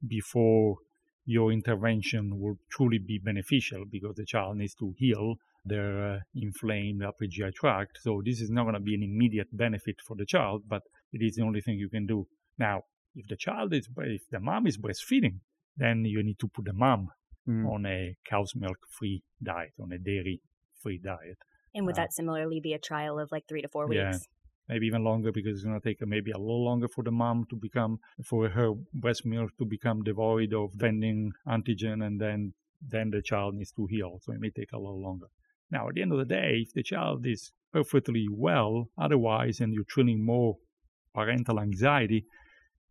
[0.06, 0.76] before
[1.24, 7.02] your intervention will truly be beneficial because the child needs to heal their uh, inflamed
[7.04, 7.98] upper GI tract.
[8.02, 11.22] So this is not going to be an immediate benefit for the child, but it
[11.22, 12.26] is the only thing you can do.
[12.58, 12.82] Now,
[13.14, 15.40] if the child is, if the mom is breastfeeding,
[15.76, 17.08] then you need to put the mom
[17.48, 17.66] Mm.
[17.68, 20.40] on a cow's milk free diet, on a dairy
[20.80, 21.38] free diet.
[21.74, 23.98] and would uh, that similarly be a trial of like three to four weeks?
[23.98, 24.10] Yeah.
[24.12, 24.28] weeks?
[24.68, 27.46] Maybe even longer because it's going to take maybe a little longer for the mom
[27.50, 33.10] to become, for her breast milk to become devoid of vending antigen, and then then
[33.10, 34.20] the child needs to heal.
[34.22, 35.26] So it may take a little longer.
[35.72, 39.72] Now, at the end of the day, if the child is perfectly well otherwise, and
[39.72, 40.58] you're treating more
[41.14, 42.26] parental anxiety,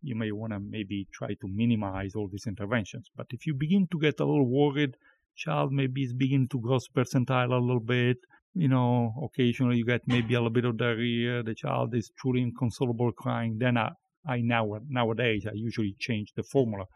[0.02, 3.08] you may want to maybe try to minimize all these interventions.
[3.16, 4.96] But if you begin to get a little worried,
[5.36, 8.18] child maybe is beginning to gross percentile a little bit,
[8.54, 12.42] you know, occasionally you get maybe a little bit of diarrhea, the child is truly
[12.42, 13.92] inconsolable crying, then I,
[14.26, 16.86] I now nowadays I usually change the formula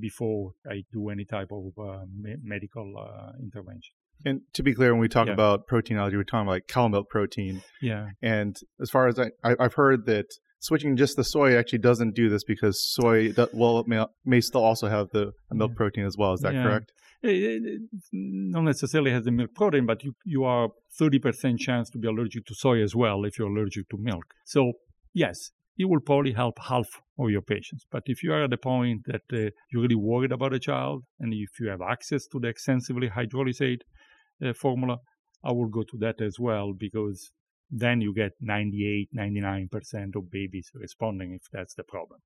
[0.00, 3.97] before I do any type of uh, me- medical uh, intervention.
[4.24, 5.34] And to be clear, when we talk Yeah.
[5.34, 7.62] about protein allergy, we're talking about like cow milk protein.
[7.80, 10.26] Yeah, And as far as I, I, I've heard that
[10.60, 14.40] switching just the soy actually doesn't do this because soy, do, well, it may, may
[14.40, 15.76] still also have the milk Yeah.
[15.76, 16.32] protein as well.
[16.32, 16.64] Is that Yeah.
[16.64, 16.92] correct?
[17.22, 20.68] It- it- not necessarily has the milk protein, but you, you are
[21.00, 24.24] 30% chance to be allergic to soy as well if you're allergic to milk.
[24.46, 24.72] So,
[25.14, 27.84] yes, it will probably help half of your patients.
[27.90, 31.04] But if you are at the point that uh, you're really worried about a child,
[31.20, 33.82] and if you have access to the extensively hydrolysate
[34.42, 34.98] Uh, formula,
[35.44, 37.30] I will go to that as well because
[37.70, 42.20] then you get 98, 99% of babies responding if that's the problem.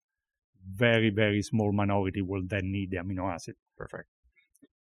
[0.66, 3.56] very, very small minority will then need the amino acid.
[3.76, 4.08] Perfect.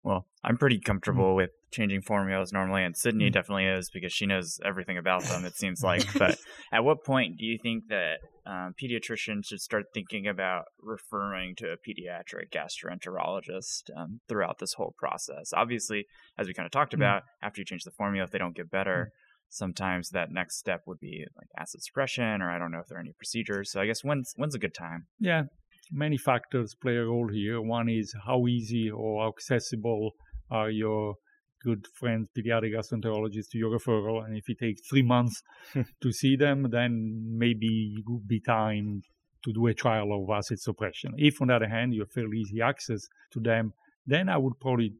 [0.04, 1.36] Well, I'm pretty comfortable mm.
[1.36, 3.34] with changing formulas normally, and Sydney mm.
[3.34, 5.46] definitely is because she knows everything about them.
[5.46, 6.12] It seems like.
[6.18, 6.38] but
[6.72, 11.68] at what point do you think that um, pediatricians should start thinking about referring to
[11.68, 15.54] a pediatric gastroenterologist um, throughout this whole process?
[15.54, 16.06] Obviously,
[16.38, 16.98] as we kind of talked mm.
[16.98, 19.46] about, after you change the formula, if they don't get better, mm.
[19.50, 22.98] sometimes that next step would be like acid suppression, or I don't know if there
[22.98, 23.72] are any procedures.
[23.72, 25.06] So I guess when's when's a good time?
[25.20, 25.44] Yeah,
[25.92, 27.62] many factors play a role here.
[27.62, 30.12] One is how easy or accessible
[30.50, 31.16] are your
[31.64, 34.26] good friends, pediatric gastroenterologists, to your referral.
[34.26, 35.42] And if it takes three months
[36.02, 39.02] to see them, then maybe it would be time
[39.44, 41.14] to do a trial of acid suppression.
[41.18, 43.74] If, on the other hand, you have fairly easy access to them,
[44.06, 44.94] then I would probably,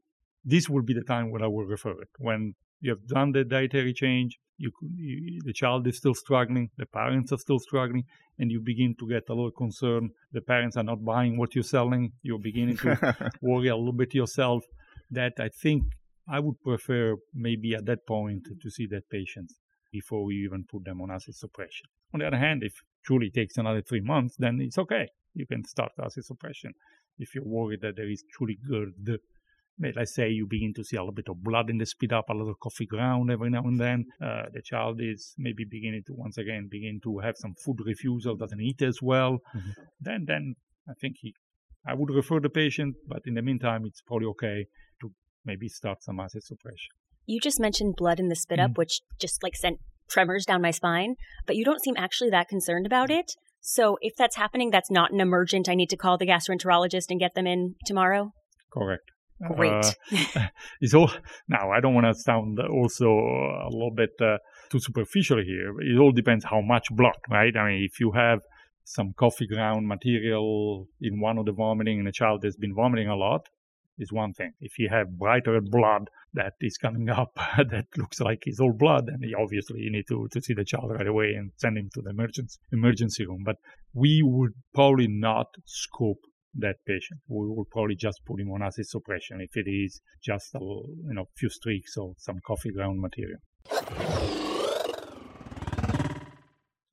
[0.44, 2.08] this would be the time when I would refer it.
[2.18, 6.86] When you have done the dietary change, you, you, the child is still struggling, the
[6.86, 8.04] parents are still struggling,
[8.38, 10.10] and you begin to get a little concerned.
[10.32, 12.12] The parents are not buying what you're selling.
[12.22, 14.64] You're beginning to worry a little bit yourself.
[15.10, 15.84] That I think
[16.28, 19.52] I would prefer maybe at that point to see that patient
[19.92, 21.86] before we even put them on acid suppression.
[22.14, 25.08] On the other hand, if truly takes another three months, then it's okay.
[25.34, 26.72] You can start acid suppression.
[27.18, 29.20] If you're worried that there is truly good
[29.78, 32.28] let's say you begin to see a little bit of blood in the spit up,
[32.28, 34.04] a little coffee ground every now and then.
[34.24, 38.36] Uh, the child is maybe beginning to once again begin to have some food refusal,
[38.36, 39.38] doesn't eat as well.
[39.56, 39.70] Mm-hmm.
[40.00, 40.54] Then, then
[40.88, 41.34] I think he,
[41.86, 44.66] I would refer the patient, but in the meantime, it's probably okay
[45.00, 45.12] to
[45.44, 46.90] maybe start some acid suppression.
[47.26, 48.78] You just mentioned blood in the spit up, mm-hmm.
[48.78, 49.78] which just like sent
[50.10, 51.14] tremors down my spine,
[51.46, 53.32] but you don't seem actually that concerned about it.
[53.60, 55.68] So if that's happening, that's not an emergent.
[55.68, 58.32] I need to call the gastroenterologist and get them in tomorrow.
[58.72, 59.11] Correct.
[59.46, 59.72] Great.
[59.72, 59.90] Uh,
[60.80, 61.10] it's all
[61.48, 61.70] now.
[61.70, 64.38] I don't want to sound also a little bit uh,
[64.70, 65.72] too superficial here.
[65.80, 67.56] It all depends how much blood, right?
[67.56, 68.40] I mean, if you have
[68.84, 73.08] some coffee ground material in one of the vomiting and a child has been vomiting
[73.08, 73.48] a lot,
[73.98, 74.52] is one thing.
[74.60, 78.72] If you have bright red blood that is coming up that looks like it's all
[78.72, 81.90] blood, then obviously you need to, to see the child right away and send him
[81.94, 83.42] to the emergency emergency room.
[83.44, 83.56] But
[83.94, 86.20] we would probably not scope
[86.54, 87.20] that patient.
[87.28, 91.14] We will probably just put him on acid suppression if it is just a you
[91.14, 93.38] know few streaks or some coffee ground material.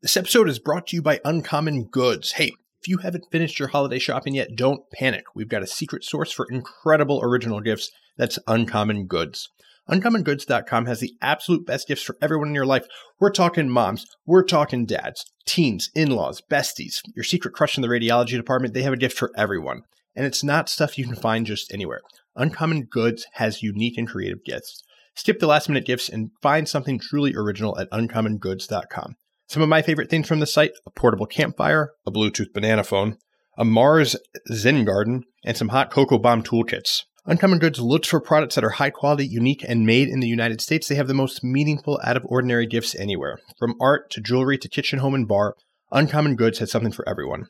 [0.01, 2.31] This episode is brought to you by Uncommon Goods.
[2.33, 5.25] Hey, if you haven't finished your holiday shopping yet, don't panic.
[5.35, 7.91] We've got a secret source for incredible original gifts.
[8.17, 9.49] That's Uncommon Goods.
[9.89, 12.85] UncommonGoods.com has the absolute best gifts for everyone in your life.
[13.19, 17.87] We're talking moms, we're talking dads, teens, in laws, besties, your secret crush in the
[17.87, 18.75] radiology department.
[18.75, 19.81] They have a gift for everyone.
[20.15, 22.01] And it's not stuff you can find just anywhere.
[22.35, 24.83] Uncommon Goods has unique and creative gifts.
[25.15, 29.15] Skip the last minute gifts and find something truly original at uncommongoods.com.
[29.47, 33.17] Some of my favorite things from the site a portable campfire, a Bluetooth banana phone,
[33.57, 34.15] a Mars
[34.53, 37.03] Zen garden, and some hot cocoa bomb toolkits.
[37.29, 40.61] Uncommon Goods looks for products that are high quality, unique, and made in the United
[40.61, 40.87] States.
[40.87, 43.37] They have the most meaningful, out of ordinary gifts anywhere.
[43.59, 45.55] From art to jewelry to kitchen, home, and bar,
[45.91, 47.45] Uncommon Goods has something for everyone.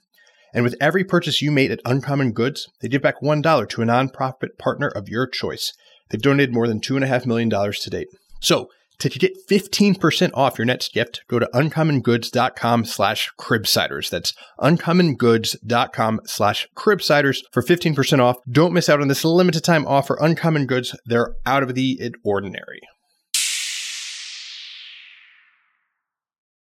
[0.53, 3.85] And with every purchase you made at Uncommon Goods, they give back $1 to a
[3.85, 5.71] nonprofit partner of your choice.
[6.09, 8.09] They've donated more than $2.5 million to date.
[8.41, 8.67] So,
[8.99, 14.09] to get 15% off your next gift, go to uncommongoods.com slash cribsiders.
[14.09, 18.37] That's uncommongoods.com slash cribsiders for 15% off.
[18.49, 20.17] Don't miss out on this limited time offer.
[20.19, 22.81] Uncommon Goods, they're out of the ordinary.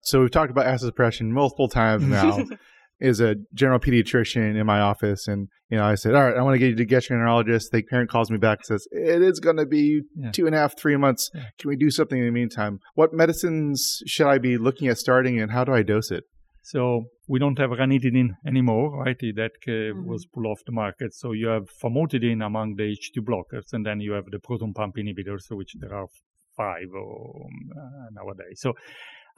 [0.03, 2.39] So we've talked about acid suppression multiple times now.
[3.01, 6.43] is a general pediatrician in my office, and you know, I said, "All right, I
[6.43, 9.41] want to get you to gastroenterologist." The parent calls me back and says, "It is
[9.41, 10.31] going to be yeah.
[10.33, 11.31] two and a half, three months.
[11.35, 11.45] Yeah.
[11.59, 12.81] Can we do something in the meantime?
[12.95, 16.25] What medicines should I be looking at starting, and how do I dose it?"
[16.63, 19.17] So we don't have ranitidine anymore, right?
[19.19, 20.07] That uh, mm-hmm.
[20.07, 21.15] was pulled off the market.
[21.15, 24.97] So you have famotidine among the H2 blockers, and then you have the proton pump
[24.97, 26.09] inhibitors, which there are
[26.57, 28.61] five um, uh, nowadays.
[28.61, 28.75] So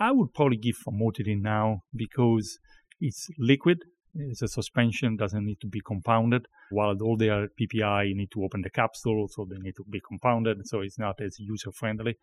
[0.00, 2.58] I would probably give famotidine now because
[3.00, 3.82] it's liquid.
[4.18, 6.46] Eh, it's a suspension, doesn't need to be compounded.
[6.70, 10.66] While all the PPI, need to open the capsule, so they need to be compounded.
[10.66, 12.16] So it's not as user friendly.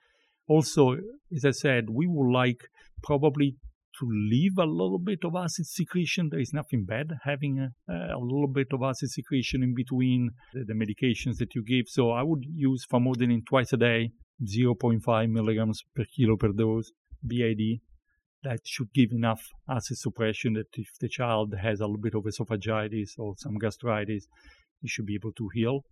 [0.47, 0.97] Also,
[1.35, 2.69] as I said, we would like
[3.03, 3.57] probably
[3.99, 6.29] to leave a little bit of acid secretion.
[6.29, 10.63] There is nothing bad having a, a little bit of acid secretion in between the,
[10.65, 11.87] the, medications that you give.
[11.87, 14.11] So I would use famotidine twice a day,
[14.45, 16.91] 0.5 milligrams per kilo per dose,
[17.25, 17.81] BID
[18.47, 22.23] that should give enough acid suppression that if the child has a little bit of
[22.23, 24.27] esophagitis or some gastritis,
[24.81, 25.83] he should be able to heal.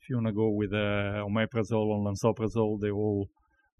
[0.00, 3.28] If you want to go with uh, omeprazole or lansoprazole, they've all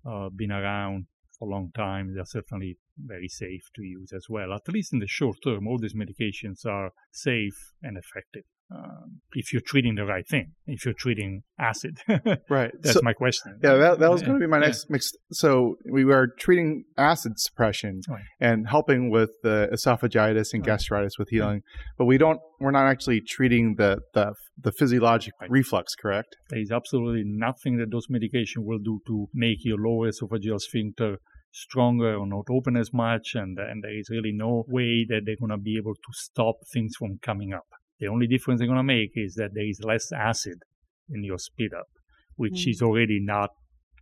[0.06, 1.06] uh, been around
[1.36, 2.14] for a long time.
[2.14, 4.52] They're certainly very safe to use as well.
[4.52, 8.44] At least in the short term, all these medications are safe and effective.
[8.70, 12.00] Um, if you're treating the right thing, if you're treating acid,
[12.50, 12.70] right?
[12.80, 13.58] That's so, my question.
[13.64, 14.92] Yeah, that, that was going to be my next yeah.
[14.92, 15.10] mix.
[15.32, 18.20] So we were treating acid suppression right.
[18.40, 20.66] and helping with the esophagitis and right.
[20.66, 21.62] gastritis with healing,
[21.96, 22.40] but we don't.
[22.60, 25.50] We're not actually treating the the, the physiologic right.
[25.50, 26.36] reflux, correct?
[26.50, 31.16] There is absolutely nothing that those medications will do to make your lower esophageal sphincter
[31.52, 35.36] stronger or not open as much, and and there is really no way that they're
[35.40, 37.64] going to be able to stop things from coming up.
[38.00, 40.62] The only difference they're going to make is that there is less acid
[41.10, 41.88] in your speed up,
[42.36, 42.70] which mm.
[42.70, 43.50] is already not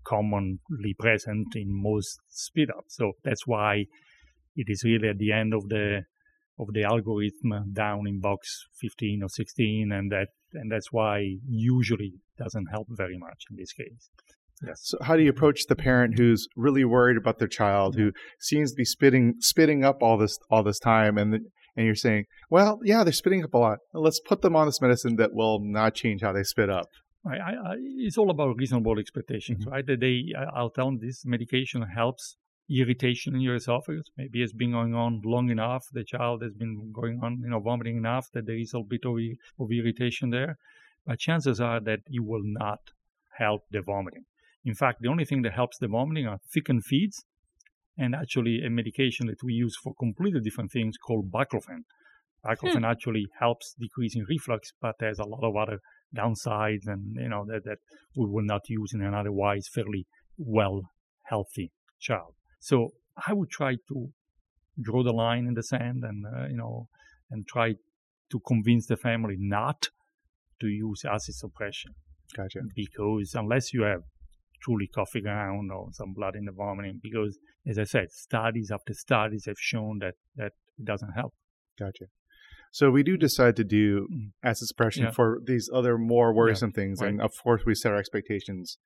[0.04, 2.84] commonly present in most speed up.
[2.88, 3.86] So that's why
[4.56, 6.02] it is really at the end of the
[6.58, 12.14] of the algorithm down in box 15 or 16 and that and that's why usually
[12.38, 14.08] doesn't help very much in this case
[14.66, 18.10] yes so how do you approach the parent who's really worried about their child who
[18.40, 21.40] seems to be spitting spitting up all this all this time and
[21.76, 23.78] and you're saying, well, yeah, they're spitting up a lot.
[23.92, 26.88] Let's put them on this medicine that will not change how they spit up.
[27.26, 29.72] I, I, it's all about reasonable expectations, mm-hmm.
[29.72, 29.86] right?
[29.86, 32.36] That they, I'll tell them this medication helps
[32.70, 34.06] irritation in your esophagus.
[34.16, 35.86] Maybe it's been going on long enough.
[35.92, 39.04] The child has been going on, you know, vomiting enough that there is a bit
[39.04, 39.16] of,
[39.60, 40.56] of irritation there.
[41.04, 42.80] But chances are that it will not
[43.38, 44.24] help the vomiting.
[44.64, 47.24] In fact, the only thing that helps the vomiting are thickened feeds
[47.98, 51.84] and actually a medication that we use for completely different things called baclofen.
[52.44, 52.84] Baclofen hmm.
[52.84, 55.80] actually helps decreasing reflux, but there's a lot of other
[56.14, 57.78] downsides, and you know that, that
[58.14, 60.06] we will not use in an otherwise fairly
[60.36, 60.82] well
[61.24, 62.34] healthy child.
[62.60, 62.90] So
[63.26, 64.08] I would try to
[64.80, 66.88] draw the line in the sand, and uh, you know,
[67.30, 67.74] and try
[68.30, 69.88] to convince the family not
[70.60, 71.94] to use acid suppression.
[72.36, 72.60] Gotcha.
[72.74, 74.02] Because unless you have
[74.62, 78.94] truly coffee ground or some blood in the vomiting because as I said, studies after
[78.94, 81.34] studies have shown that that it doesn't help.
[81.78, 82.06] Gotcha.
[82.70, 84.30] So we do decide to do mm.
[84.44, 85.10] acid suppression yeah.
[85.10, 87.10] for these other more worrisome yeah, things, right.
[87.10, 88.78] and of course we set our expectations.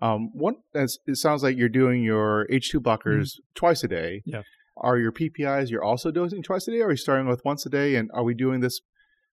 [0.00, 3.38] Um, one, as it sounds like you're doing your H2 blockers mm.
[3.54, 4.22] twice a day.
[4.24, 4.42] Yeah.
[4.76, 6.80] Are your PPIs you're also dosing twice a day?
[6.80, 7.96] Or are you starting with once a day?
[7.96, 8.80] And are we doing this?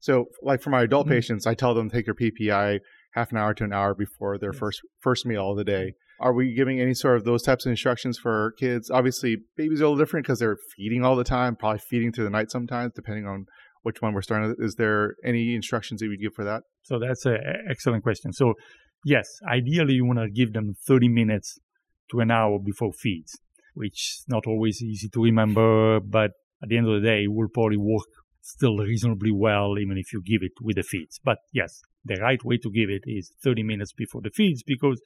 [0.00, 1.10] So, like for my adult mm.
[1.10, 2.80] patients, I tell them take your PPI
[3.14, 4.58] half an hour to an hour before their yes.
[4.58, 5.94] first first meal of the day.
[6.20, 8.90] Are we giving any sort of those types of instructions for kids?
[8.90, 12.24] Obviously, babies are a little different because they're feeding all the time, probably feeding through
[12.24, 13.46] the night sometimes, depending on
[13.82, 14.54] which one we're starting.
[14.58, 16.62] Is there any instructions that we give for that?
[16.82, 18.32] So that's an excellent question.
[18.32, 18.54] So,
[19.04, 21.58] yes, ideally, you want to give them 30 minutes
[22.10, 23.36] to an hour before feeds,
[23.74, 26.30] which is not always easy to remember, but
[26.62, 28.06] at the end of the day, it will probably work
[28.40, 31.18] still reasonably well, even if you give it with the feeds.
[31.22, 35.00] But yes, the right way to give it is 30 minutes before the feeds because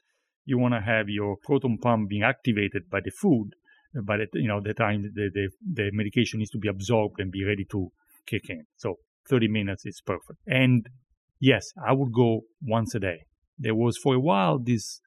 [0.45, 3.51] you want to have your proton pump being activated by the food
[4.03, 7.31] by the you know the time the, the, the medication needs to be absorbed and
[7.31, 7.91] be ready to
[8.25, 8.65] kick in.
[8.75, 10.39] So 30 minutes is perfect.
[10.47, 10.87] And
[11.39, 13.25] yes, I would go once a day.
[13.57, 15.01] There was for a while this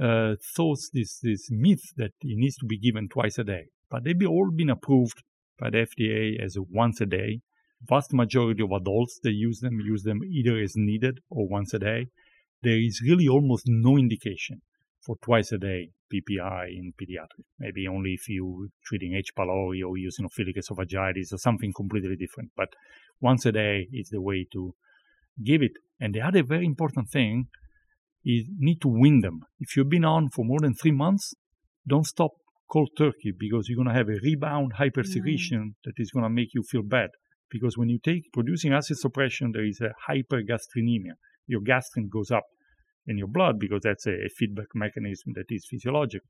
[0.00, 4.04] uh, thoughts, this this myth that it needs to be given twice a day, but
[4.04, 5.22] they've all been approved
[5.58, 7.40] by the FDA as a once a day
[7.82, 11.78] vast majority of adults that use them use them either as needed or once a
[11.78, 12.06] day.
[12.62, 14.62] There is really almost no indication
[15.04, 17.44] for twice a day PPI in pediatrics.
[17.58, 19.30] Maybe only if you're treating H.
[19.38, 22.50] pylori or eosinophilic esophagitis or something completely different.
[22.56, 22.70] But
[23.20, 24.74] once a day is the way to
[25.44, 25.72] give it.
[26.00, 27.48] And the other very important thing
[28.24, 29.40] is need to win them.
[29.60, 31.34] If you've been on for more than three months,
[31.86, 32.32] don't stop
[32.70, 35.74] cold turkey because you're going to have a rebound hypersecretion mm.
[35.84, 37.10] that is going to make you feel bad
[37.50, 41.14] because when you take producing acid suppression, there is a hypergastrinemia.
[41.46, 42.44] Your gastrin goes up
[43.06, 46.28] in your blood because that's a, feedback mechanism that is physiological.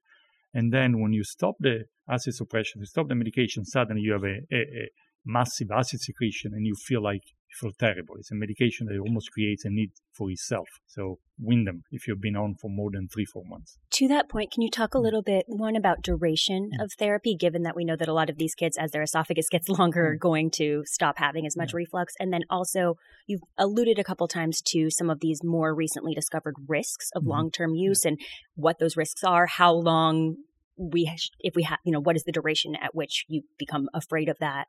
[0.53, 4.25] And then when you stop the acid suppression, you stop the medication, suddenly you have
[4.25, 4.89] a, a, a
[5.25, 7.23] massive acid secretion and you feel like
[7.55, 8.17] feel terrible.
[8.19, 10.69] It's a medication that almost creates a need for itself.
[10.87, 13.79] So win them if you've been on for more than three, four months.
[13.93, 15.03] To that point, can you talk a mm.
[15.03, 16.85] little bit, one, about duration mm.
[16.85, 19.49] of therapy, given that we know that a lot of these kids, as their esophagus
[19.51, 20.21] gets longer, are mm.
[20.21, 21.79] going to stop having as much yeah.
[21.79, 22.15] reflux?
[22.19, 26.55] And then also, you've alluded a couple times to some of these more recently discovered
[26.69, 27.31] risks of mm-hmm.
[27.31, 28.11] long term use yeah.
[28.11, 28.21] and
[28.55, 30.37] what those risks are, how long
[30.79, 34.29] we, if we have, you know, what is the duration at which you become afraid
[34.29, 34.67] of that?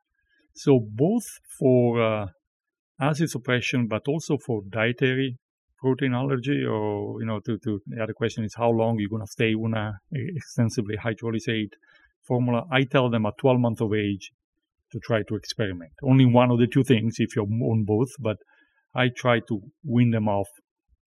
[0.54, 1.26] So both
[1.58, 2.26] for uh,
[3.00, 5.38] acid suppression, but also for dietary
[5.78, 9.22] protein allergy or, you know, to, to the other question is how long you're going
[9.22, 11.72] to stay on a extensively hydrolysate
[12.26, 12.64] formula.
[12.70, 14.32] I tell them at 12 months of age
[14.90, 15.92] to try to experiment.
[16.02, 18.38] Only one of the two things if you're on both, but
[18.94, 20.48] I try to wean them off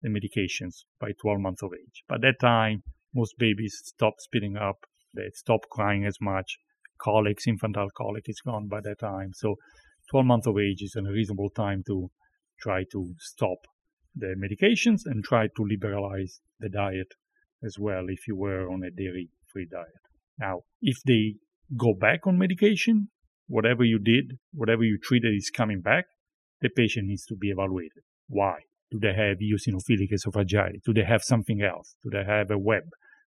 [0.02, 2.04] the medications by 12 months of age.
[2.08, 2.84] By that time,
[3.14, 6.58] most babies stop spitting up, they stop crying as much,
[7.02, 9.32] colics, infantile colic is gone by that time.
[9.34, 9.56] So
[10.12, 12.12] 12 months of age is a reasonable time to
[12.60, 13.60] try to stop
[14.14, 17.08] the medications and try to liberalize the diet
[17.64, 19.88] as well if you were on a dairy free diet.
[20.38, 21.36] Now, if they
[21.78, 23.08] go back on medication,
[23.48, 26.06] whatever you did, whatever you treated is coming back,
[26.60, 28.04] the patient needs to be evaluated.
[28.28, 28.60] Why?
[28.92, 30.84] Do they have eosinophilic esophagitis?
[30.86, 31.96] Do they have something else?
[32.04, 32.84] Do they have a web?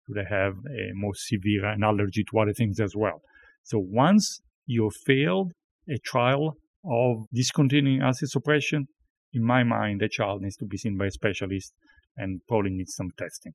[0.07, 3.21] Do they have a more severe an allergy to other things as well?
[3.63, 5.53] So once you failed
[5.87, 8.87] a trial of discontinuing acid suppression,
[9.33, 11.73] in my mind, the child needs to be seen by a specialist
[12.17, 13.53] and probably needs some testing.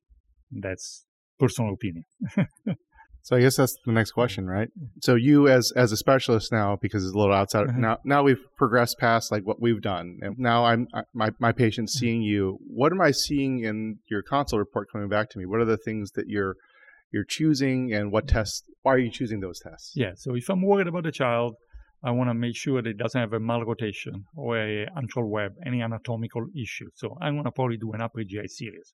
[0.51, 1.05] That's
[1.39, 2.03] personal opinion.
[3.21, 4.69] So I guess that's the next question, right?
[5.03, 7.77] So you as as a specialist now, because it's a little outside Uh-huh.
[7.77, 7.97] now.
[8.05, 11.95] Now we've progressed past like what we've done, and now I'm I- my my patient's
[11.95, 12.05] Mm-hmm.
[12.05, 12.57] seeing you.
[12.65, 15.45] What am I seeing in your consult report coming back to me?
[15.45, 16.55] What are the things that you're
[17.11, 18.63] you're choosing, and what tests?
[18.83, 19.91] Why are you choosing those tests?
[19.95, 21.55] Yeah, so if I'm worried about the child,
[22.03, 25.53] I want to make sure that it doesn't have a malrotation or a antral web,
[25.65, 26.89] any anatomical issue.
[26.95, 28.93] So I'm going to probably do an upper GI series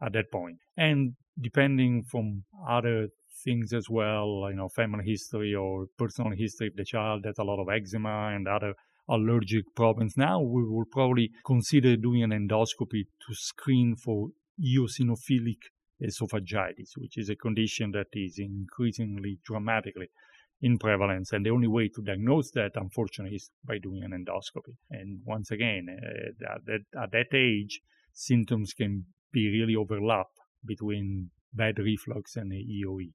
[0.00, 0.58] at that point.
[0.76, 3.08] And depending from other
[3.44, 7.44] things as well, you know, family history or personal history, of the child has a
[7.44, 8.74] lot of eczema and other
[9.08, 14.28] allergic problems, now we will probably consider doing an endoscopy to screen for
[14.60, 15.58] eosinophilic
[16.02, 20.08] esophagitis, which is a condition that is increasingly dramatically
[20.60, 21.32] in prevalence.
[21.32, 24.74] And the only way to diagnose that, unfortunately, is by doing an endoscopy.
[24.90, 27.80] And once again, uh, at, that, at that age,
[28.12, 30.26] symptoms can be really overlap
[30.64, 33.12] between bad reflux and EOE.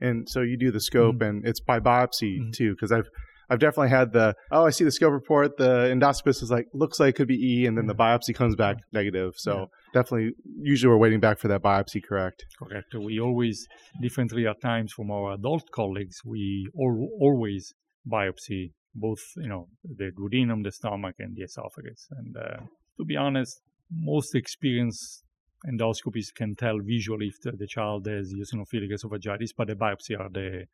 [0.00, 1.22] And so you do the scope, Mm-hmm.
[1.22, 3.08] and it's by biopsy too, because I've
[3.50, 5.56] I've definitely had the oh I see the scope report.
[5.56, 8.56] The endoscopist is like looks like it could be E, and then the biopsy comes
[8.56, 9.34] back negative.
[9.36, 12.02] So definitely, usually we're waiting back for that biopsy.
[12.02, 12.44] Correct.
[12.58, 12.94] Correct.
[12.94, 13.66] We always,
[14.00, 17.74] differently at times from our adult colleagues, we al- always
[18.10, 22.06] biopsy both, you know, the duodenum, the stomach, and the esophagus.
[22.10, 22.60] And uh,
[22.98, 25.24] to be honest, most experienced
[25.66, 30.28] endoscopists can tell visually if the, the child has eosinophilic esophagitis, but the biopsy are
[30.30, 30.64] the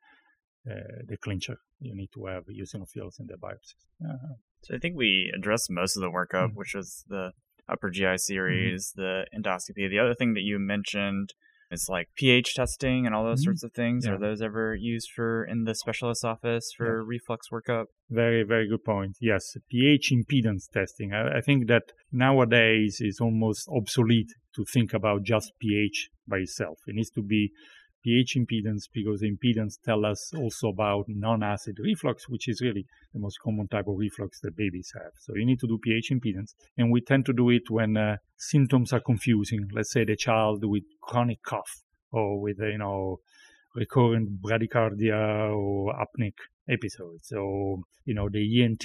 [0.65, 1.57] the clincher.
[1.81, 3.85] You need to have eosinophils in the biopsies.
[4.05, 4.35] Uh-huh.
[4.63, 6.55] So I think we addressed most of the workup, Mhm.
[6.55, 7.33] which was the
[7.69, 9.89] upper GI series, the endoscopy.
[9.89, 11.31] The other thing that you mentioned
[11.71, 13.45] is like pH testing and all those Mhm.
[13.45, 14.05] sorts of things.
[14.05, 14.15] Yeah.
[14.15, 17.87] Are those ever used for in the specialist office for reflux workup?
[18.11, 19.17] Very, very good point.
[19.21, 21.13] Yes, pH impedance testing.
[21.15, 26.81] I, I think that nowadays is almost obsolete to think about just pH by itself.
[26.89, 27.53] It needs to be
[28.03, 33.39] pH impedance because impedance tell us also about non-acid reflux, which is really the most
[33.41, 35.13] common type of reflux that babies have.
[35.19, 38.17] So you need to do pH impedance, and we tend to do it when uh,
[38.37, 39.69] symptoms are confusing.
[39.73, 41.83] Let's say the child with chronic cough
[42.13, 43.21] or with you know
[43.75, 46.35] recurrent bradycardia or apneic
[46.71, 47.29] episodes.
[47.29, 48.83] So, you know, the ENT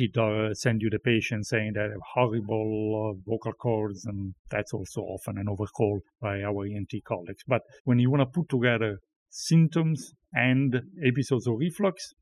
[0.57, 5.01] send you the patient saying that they have horrible uh, vocal cords, and that's also
[5.01, 7.43] often an overcall by our ENT colleagues.
[7.47, 12.13] But when you want to put together symptoms and episodes of reflux,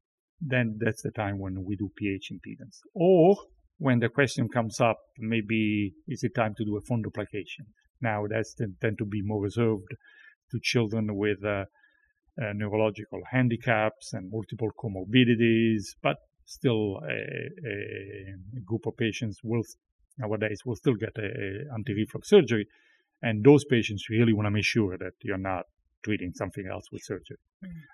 [0.41, 2.79] then that's the time when we do pH impedance.
[2.93, 3.37] Or
[3.77, 7.65] when the question comes up, maybe is it time to do a fundoplication?
[8.01, 9.87] Now that's tend to be more reserved
[10.51, 11.65] to children with uh,
[12.37, 17.13] neurological handicaps and multiple comorbidities, but still a,
[18.57, 19.63] a group of patients will
[20.17, 22.67] nowadays will still get a, anti-reflux surgery,
[23.21, 25.63] and those patients really want to make sure that you're not
[26.03, 27.37] treating something else with surgery.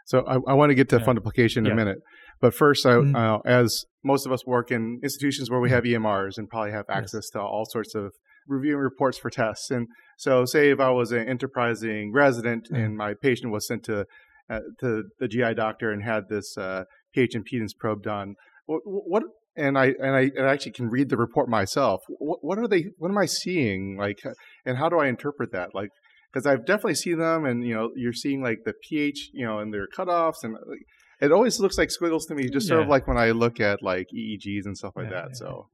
[0.06, 1.06] So I, I want to get to Yeah.
[1.06, 1.74] fundoplication in Yeah.
[1.74, 2.00] a minute,
[2.42, 3.16] but first, I, Mhm.
[3.16, 6.86] uh, as most of us work in institutions where we have EMRs and probably have
[6.90, 6.98] Yes.
[6.98, 8.14] access to all sorts of
[8.48, 9.88] reviewing reports for tests, and
[10.18, 12.78] so say if I was an enterprising resident Mhm.
[12.86, 14.06] and my patient was sent to
[14.50, 16.84] uh, to the GI doctor and had this uh,
[17.14, 18.36] pH impedance probe done,
[18.66, 19.24] what, what
[19.56, 22.02] and I and I and I actually can read the report myself.
[22.08, 22.86] What, what are they?
[22.98, 23.98] What am I seeing?
[23.98, 24.20] Like,
[24.66, 25.70] and how do I interpret that?
[25.74, 25.90] Like,
[26.32, 29.60] because I've definitely seen them, and you know, you're seeing like the pH, you know,
[29.60, 30.86] and their cutoffs, and like,
[31.22, 33.84] it always looks like squiggles to me, just sort of like when I look at
[33.84, 35.30] like EEGs and stuff like Yeah, that.
[35.32, 35.68] yeah, So,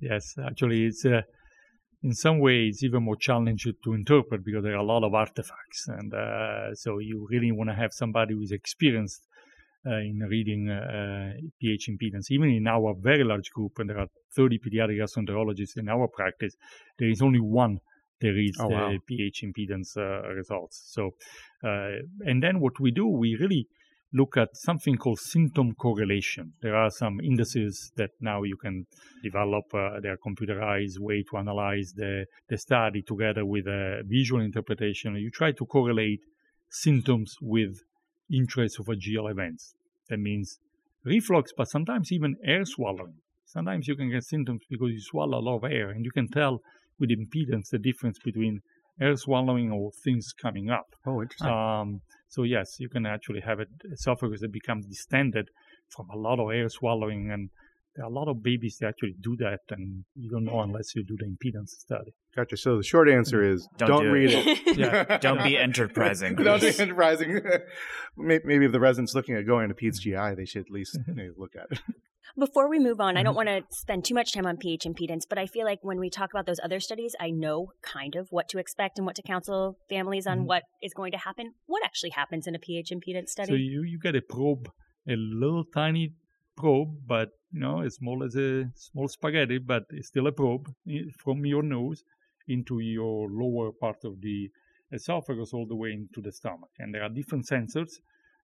[0.00, 1.22] Yes, actually, it's uh,
[2.06, 5.88] in some ways even more challenging to interpret because there are a lot of artifacts,
[5.88, 9.22] and uh, so you really want to have somebody who is experienced
[9.84, 12.30] uh, in reading uh, pH impedance.
[12.30, 16.54] Even in our very large group, and there are 30 pediatric gastroenterologists in our practice,
[16.96, 17.80] there is only one
[18.20, 20.76] that reads Oh, the pH impedance uh, results.
[20.94, 21.10] So,
[21.64, 21.90] uh,
[22.20, 23.66] and then what we do, we really
[24.12, 26.52] look at something called symptom correlation.
[26.62, 28.86] There are some indices that now you can
[29.22, 35.16] develop uh, their computerized way to analyze the, the study together with a visual interpretation.
[35.16, 36.20] You try to correlate
[36.70, 37.80] symptoms with
[38.32, 39.74] intraesophageal events.
[40.08, 40.58] That means
[41.04, 43.14] reflux, but sometimes even air swallowing.
[43.44, 46.28] Sometimes you can get symptoms because you swallow a lot of air, and you can
[46.28, 46.60] tell
[46.98, 48.60] with impedance the difference between
[49.00, 50.86] air swallowing or things coming up.
[51.06, 51.48] Oh, interesting.
[51.48, 55.48] Um, so yes, you can actually have an uh, esophagus that becomes distended
[55.88, 57.50] from a lot of air swallowing, and
[57.94, 60.70] there are a lot of babies that actually do that, and you don't know mm-hmm.
[60.70, 62.12] unless you do the impedance study.
[62.34, 62.56] gotcha.
[62.56, 63.54] So the short answer mm-hmm.
[63.54, 64.46] is Don't don't, do read it.
[64.46, 64.76] it.
[64.76, 65.18] Yeah.
[65.18, 66.34] Don't be enterprising.
[66.36, 67.40] Don't be enterprising.
[68.16, 70.98] May- Maybe if the resident's looking at going to peds GI, they should at least
[70.98, 71.18] mm-hmm.
[71.18, 71.80] you look at it.
[72.34, 73.36] Before we move on, I don't Mm-hmm.
[73.36, 76.10] want to spend too much time on pH impedance, but I feel like when we
[76.10, 79.22] talk about those other studies, I know kind of what to expect and what to
[79.22, 80.46] counsel families on Mhm.
[80.46, 81.54] what is going to happen.
[81.66, 83.52] What actually happens in a pH impedance study?
[83.52, 84.68] So you, you get a probe,
[85.08, 86.14] a little tiny
[86.56, 90.72] probe, but you know, as small as a small spaghetti, but it's still a probe
[91.18, 92.02] from your nose
[92.48, 94.50] into your lower part of the
[94.92, 96.70] esophagus all the way into the stomach.
[96.78, 97.92] And there are different sensors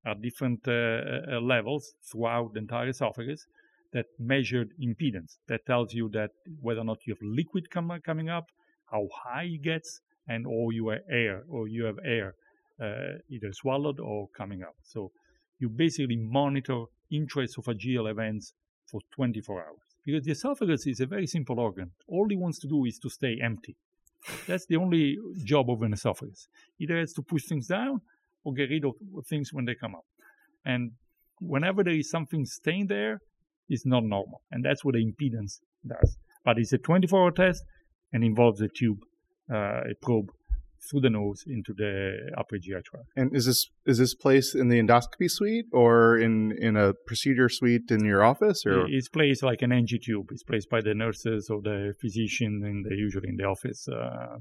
[0.06, 3.46] at different uh, uh, levels throughout the entire esophagus
[3.92, 5.36] that measured impedance.
[5.48, 6.30] That tells you that
[6.60, 8.46] whether or not you have liquid com- coming up,
[8.90, 12.34] how high it gets, and or you have air or you have air
[12.80, 14.74] uh, either swallowed or coming up.
[14.82, 15.10] So
[15.58, 18.54] you basically monitor intraesophageal events
[18.86, 21.90] for 24 hours because the esophagus is a very simple organ.
[22.08, 23.76] All it wants to do is to stay empty.
[24.46, 26.48] That's the only job of an esophagus.
[26.78, 28.00] Either has to push things down
[28.44, 28.94] or get rid of
[29.28, 30.04] things when they come up.
[30.64, 30.92] And
[31.40, 33.20] whenever there is something staying there,
[33.70, 34.42] it's not normal.
[34.50, 36.18] And that's what the impedance does.
[36.44, 37.64] But it's a 24 hour test
[38.12, 38.98] and involves a tube,
[39.50, 40.30] uh, a probe
[40.88, 41.92] through the nose into the
[42.38, 43.08] upper GI tract.
[43.14, 47.50] And is this is this placed in the endoscopy suite or in in a procedure
[47.50, 50.28] suite in your office or It's placed like an NG tube.
[50.32, 54.38] It's placed by the nurses or the physician, and the usually in the office, uh,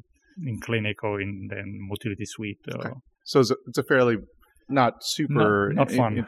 [0.49, 2.63] in clinic or in the motility suite.
[2.71, 2.93] Uh, Okay.
[3.25, 4.15] so it's a, it's a fairly
[4.69, 6.27] not super Not- not fun.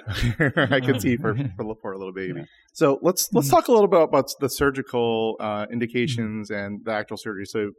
[0.72, 2.46] I could see for, for for a little baby.
[2.74, 7.18] So let's let's talk a little bit about the surgical uh, indications and the actual
[7.18, 7.46] surgery.
[7.46, 7.72] So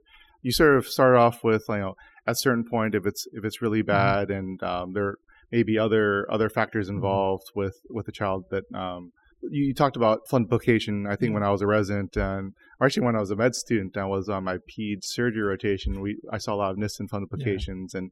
[0.42, 1.94] you sort of start off with you know
[2.26, 5.16] at a certain point if it's if it's really bad and um, there
[5.50, 9.96] may be other other factors involved with with the child that um, you, you talked
[9.96, 11.10] about fundoplication.
[11.10, 13.54] I think when I was a resident and or actually when I was a med
[13.54, 16.00] student, I was on my ped surgery rotation.
[16.00, 18.10] We I saw a lot of Nissen fundoplications and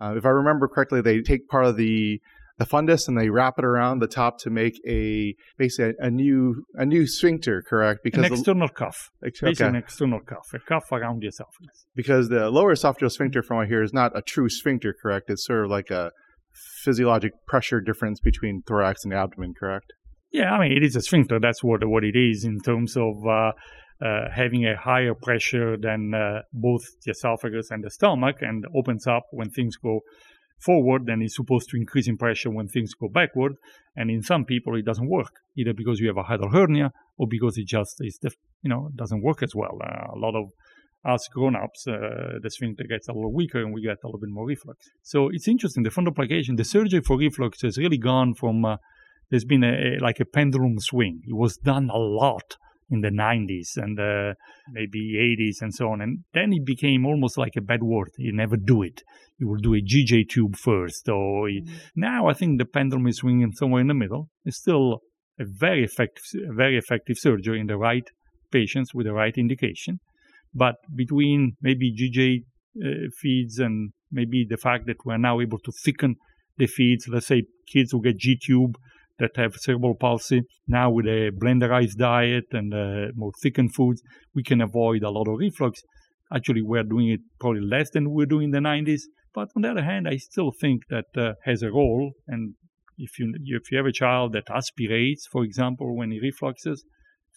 [0.00, 2.20] uh, if I remember correctly, they take part of the
[2.58, 6.10] the fundus and they wrap it around the top to make a basically a, a
[6.10, 8.00] new a new sphincter, correct?
[8.04, 9.10] an Because the, external cuff.
[9.22, 11.86] Basically, okay, an external cuff, a cuff around the esophagus.
[11.94, 15.30] because the lower esophageal sphincter, from what I hear, is not a true sphincter, correct?
[15.30, 16.10] It's sort of like a
[16.52, 19.92] physiologic pressure difference between thorax and abdomen, correct?
[20.30, 21.40] Yeah, I mean, it is a sphincter.
[21.40, 23.52] That's what what it is in terms of uh,
[24.04, 29.06] uh, having a higher pressure than uh, both the esophagus and the stomach, and opens
[29.06, 30.00] up when things go
[30.58, 31.06] forward.
[31.06, 33.54] Then it's supposed to increase in pressure when things go backward.
[33.96, 37.26] And in some people, it doesn't work either because you have a hiatal hernia or
[37.28, 39.78] because it just is, def- you know, doesn't work as well.
[39.82, 40.50] Uh, a lot of
[41.04, 44.28] us grown-ups, uh, the sphincter gets a little weaker and we get a little bit
[44.28, 44.90] more reflux.
[45.02, 45.82] So it's interesting.
[45.82, 48.76] The fundoplication, the surgery for reflux has really gone from uh,
[49.30, 51.22] there's been a, a like a pendulum swing.
[51.26, 52.56] It was done a lot
[52.90, 54.34] in the 90s and uh,
[54.72, 58.10] maybe 80s and so on, and then it became almost like a bad word.
[58.18, 59.02] You never do it.
[59.38, 61.64] You will do a GJ tube first, or you-
[61.94, 64.28] now I think the pendulum is swinging somewhere in the middle.
[64.44, 65.00] It's still
[65.38, 68.06] a very effective, very effective surgery in the right
[68.50, 70.00] patients with the right indication,
[70.54, 72.42] but between maybe GJ
[72.84, 76.16] uh, feeds and maybe the fact that we're now able to thicken
[76.58, 78.76] the feeds, let's say kids who get G tube
[79.20, 84.02] that have cerebral palsy, now with a blenderized diet and uh, more thickened foods,
[84.34, 85.80] we can avoid a lot of reflux.
[86.34, 89.02] Actually, we're doing it probably less than we were doing in the 90s.
[89.32, 92.12] But on the other hand, I still think that uh, has a role.
[92.26, 92.54] And
[92.98, 96.78] if you if you have a child that aspirates, for example, when he refluxes,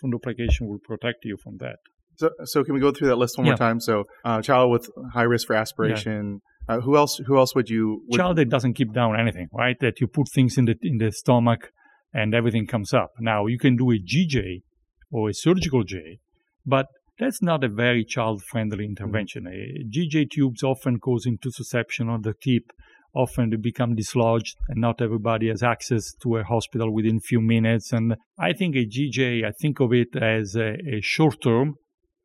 [0.04, 1.78] fundoplication will protect you from that.
[2.18, 3.80] So, so can we go through that list one more time?
[3.80, 6.42] So, uh, child with high risk for aspiration.
[6.68, 7.20] Uh, who else?
[7.28, 8.04] Who else would you?
[8.08, 9.78] Would, child that doesn't keep down anything, right?
[9.80, 11.72] That you put things in the in the stomach
[12.14, 13.12] and everything comes up.
[13.20, 14.62] Now you can do a GJ
[15.12, 16.20] or a surgical J,
[16.66, 16.88] but
[17.20, 19.48] that's not a very child-friendly intervention.
[19.48, 22.72] A GJ tubes often cause intussusception on the tip.
[23.16, 27.94] Often they become dislodged, and not everybody has access to a hospital within few minutes.
[27.94, 31.76] And I think a GJ, I think of it as a, a short-term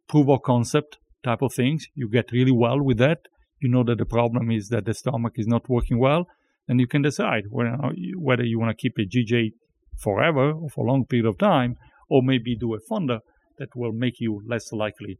[0.08, 1.86] proof of concept type of things.
[1.94, 3.18] You get really well with that.
[3.60, 6.26] You know that the problem is that the stomach is not working well,
[6.68, 9.52] and you can decide whether, you want to keep a GJ
[9.96, 11.76] forever or for a long period of time,
[12.08, 13.20] or maybe do a fundo
[13.58, 15.18] that will make you less likely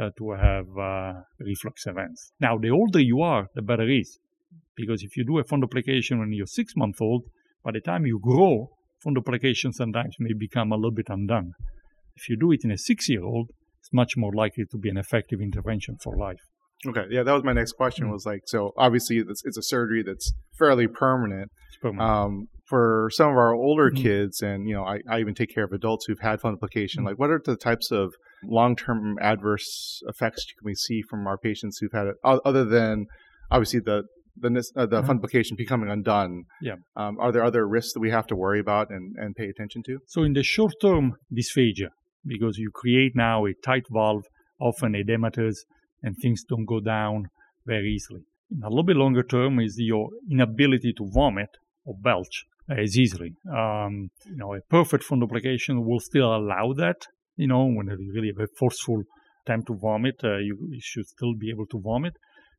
[0.00, 2.32] uh, to have uh, reflux events.
[2.40, 4.18] Now, the older you are, the better it is,
[4.76, 7.24] because if you do a fundoplication when you're six months old,
[7.64, 8.70] by the time you grow,
[9.04, 11.52] fundoplication sometimes may become a little bit undone.
[12.16, 13.50] If you do it in a six year old,
[13.80, 16.42] it's much more likely to be an effective intervention for life.
[16.86, 18.06] Okay, yeah, that was my next question.
[18.06, 18.12] Mm.
[18.12, 21.50] Was like, so obviously it's, it's a surgery that's fairly permanent.
[21.98, 23.96] Um, for some of our older Mhm.
[23.96, 26.98] kids, and you know, I, I even take care of adults who've had fundoplication.
[26.98, 27.04] Mhm.
[27.06, 28.14] Like, what are the types of
[28.44, 33.06] long-term adverse effects can we see from our patients who've had it, other than
[33.50, 34.04] obviously the
[34.40, 35.12] the uh, the Uh-huh.
[35.14, 36.44] fundoplication becoming undone?
[36.60, 36.76] Yeah.
[36.96, 39.82] Um, are there other risks that we have to worry about and, and pay attention
[39.84, 39.98] to?
[40.06, 41.90] So in the short term, dysphagia,
[42.24, 44.24] because you create now a tight valve,
[44.60, 45.56] often edematous,
[46.02, 47.28] and things don't go down
[47.66, 48.22] very easily.
[48.50, 51.50] In a little bit longer term is your inability to vomit
[51.84, 53.34] or belch as easily.
[53.50, 57.06] Um, you know, a perfect fundoplication will still allow that.
[57.36, 59.02] You know, when you really have a forceful
[59.44, 62.16] attempt to vomit, uh, you, you should still be able to vomit.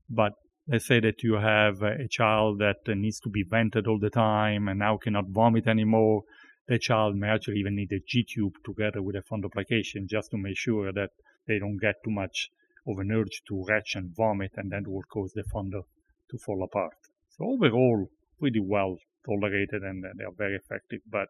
[0.10, 0.34] But
[0.68, 4.10] let's say that you have a child that uh, needs to be vented all the
[4.10, 6.24] time and now cannot vomit anymore
[6.70, 10.38] the child may actually even need a G tube together with a fundoplication just to
[10.38, 11.10] make sure that
[11.48, 12.50] they don't get too much
[12.90, 15.86] of an urge to retch and vomit, and that will cause the fundo
[16.32, 16.98] to fall apart.
[17.30, 18.08] So overall,
[18.40, 21.02] pretty well tolerated, and uh, they are very effective.
[21.10, 21.28] But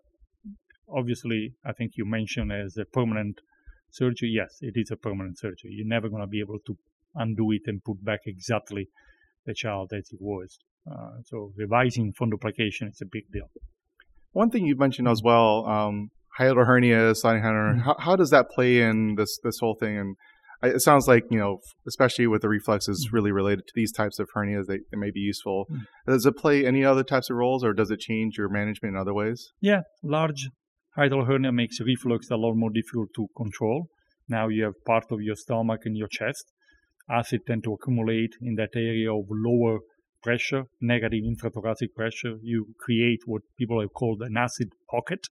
[0.91, 3.39] obviously, I think you mentioned as a permanent
[3.91, 4.29] surgery.
[4.29, 5.71] Yes, it is a permanent surgery.
[5.71, 6.77] You're never going to be able to
[7.15, 8.87] undo it and put back exactly
[9.45, 10.59] the child as it was.
[10.89, 13.49] Uh, so revising fundoplication is a big deal.
[14.31, 17.83] One thing you mentioned as well, um, hiatal hernia, sliding hernia.
[17.83, 19.97] How, how does that play in this this whole thing?
[19.97, 20.15] And
[20.63, 23.13] it sounds like you know, especially with the reflexes, Mhm.
[23.13, 25.65] really related to these types of hernias, they, they may be useful.
[25.71, 25.85] Mhm.
[26.07, 28.99] Does it play any other types of roles, or does it change your management in
[28.99, 29.51] other ways?
[29.61, 30.49] Yeah, large
[30.97, 33.87] hiatal hernia makes reflux a lot more difficult to control.
[34.27, 36.51] Now you have part of your stomach and your chest.
[37.09, 39.79] Acid tend to accumulate in that area of lower
[40.21, 42.35] pressure, negative intrathoracic pressure.
[42.41, 45.27] You create what people have called an acid pocket.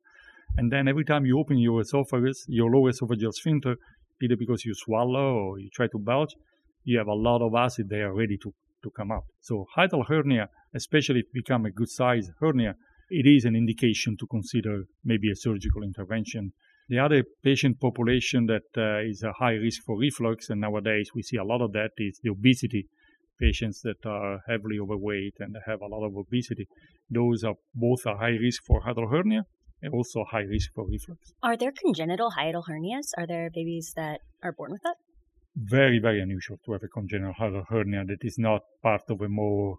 [0.56, 3.76] And then every time you open your esophagus, your lower esophageal sphincter,
[4.22, 6.34] either because you swallow or you try to belch,
[6.84, 8.52] you have a lot of acid there ready to,
[8.82, 9.24] to come out.
[9.40, 12.74] So hiatal hernia, especially if it become a good size hernia,
[13.10, 16.52] it is an indication to consider maybe a surgical intervention.
[16.88, 21.22] The other patient population that uh, is a high risk for reflux, and nowadays we
[21.22, 22.86] see a lot of that, is the obesity
[23.38, 26.66] patients that are heavily overweight and have a lot of obesity.
[27.10, 29.44] Those are both a high risk for hiatal hernia
[29.82, 31.32] and also high risk for reflux.
[31.42, 33.10] Are there congenital hiatal hernias?
[33.16, 34.96] Are there babies that are born with that?
[35.56, 39.28] Very, very unusual to have a congenital hiatal hernia that is not part of a
[39.28, 39.76] more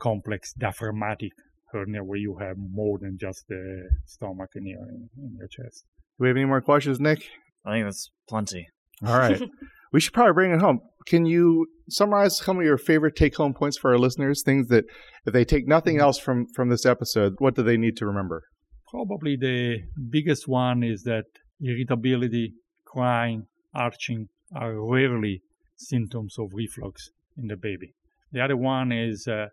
[0.00, 1.32] complex diaphragmatic
[1.72, 5.84] hernia where you have more than just the stomach in your, in your chest.
[6.18, 7.24] Do we have any more questions, Nick?
[7.64, 8.68] I think that's plenty.
[9.06, 9.40] All right.
[9.92, 10.80] we should probably bring it home.
[11.06, 14.42] Can you summarize some of your favorite take home points for our listeners?
[14.42, 14.84] Things that
[15.26, 16.02] if they take nothing mm-hmm.
[16.02, 18.44] else from from this episode, what do they need to remember?
[18.90, 21.26] Probably the biggest one is that
[21.60, 25.42] irritability, crying, arching are rarely
[25.76, 27.92] symptoms of reflux in the baby.
[28.32, 29.48] The other one is uh,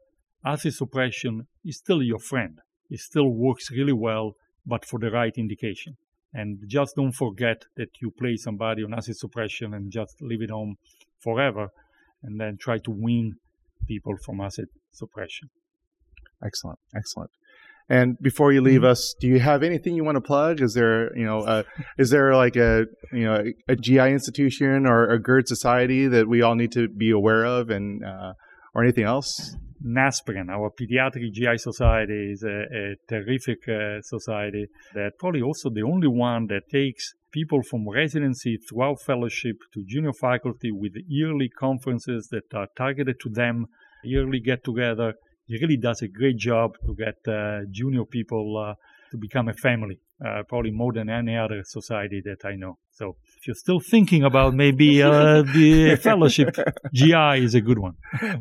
[0.45, 2.59] acid suppression is still your friend.
[2.89, 5.97] It still works really well, but for the right indication.
[6.33, 10.51] And just don't forget that you place somebody on acid suppression and just leave it
[10.51, 10.75] on
[11.19, 11.69] forever,
[12.23, 13.36] and then try to wean
[13.88, 15.49] people from acid suppression.
[16.43, 17.31] Excellent, excellent.
[17.88, 18.91] And before you leave Mhm.
[18.93, 20.61] us, do you have anything you want to plug?
[20.61, 21.63] Is there, you know, uh,
[21.99, 26.41] is there like a, you know, a GI institution or a GERD society that we
[26.41, 28.33] all need to be aware of, and uh,
[28.73, 29.55] or anything else?
[29.86, 34.65] NASPGHAN, our Pediatric GI Society, is a, a terrific uh, society
[34.95, 40.13] that probably also the only one that takes people from residency throughout fellowship to junior
[40.13, 43.67] faculty with yearly conferences that are targeted to them,
[44.03, 45.13] yearly get together.
[45.48, 48.74] It really does a great job to get uh, junior people uh,
[49.12, 52.78] to become a family, uh, probably more than any other society that I know.
[52.91, 56.56] So if you're still thinking about maybe uh, the fellowship,
[56.93, 57.93] GI is a good one.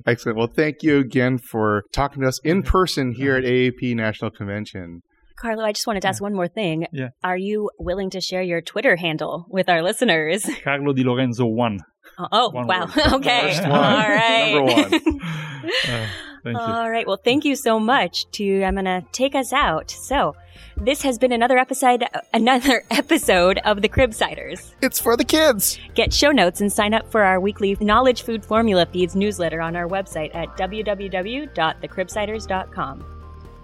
[0.07, 0.39] Excellent.
[0.39, 5.03] Well, thank you again for talking to us in person here at AAP National Convention.
[5.37, 6.87] Carlo, I just wanted to ask one more thing.
[6.93, 7.09] Yeah.
[7.25, 10.49] Are you willing to share your Twitter handle with our listeners?
[10.65, 11.81] Carlo Di Lorenzo one.
[12.19, 12.87] Oh, oh, One wow.
[12.87, 13.07] word.
[13.15, 13.41] okay.
[13.49, 13.81] First All one.
[14.11, 14.55] right.
[14.55, 16.07] Number Uh,
[16.45, 16.63] thank you.
[16.63, 17.07] All right.
[17.07, 18.31] Well, thank you so much.
[18.33, 19.91] To I'm going to take us out.
[19.91, 20.37] So,
[20.77, 24.73] this has been another episode another episode of the Cribsiders.
[24.83, 25.79] It's for the kids.
[25.95, 29.75] Get show notes and sign up for our weekly Knowledge Food Formula Feeds newsletter on
[29.75, 33.05] our website at www.thecribsiders.com.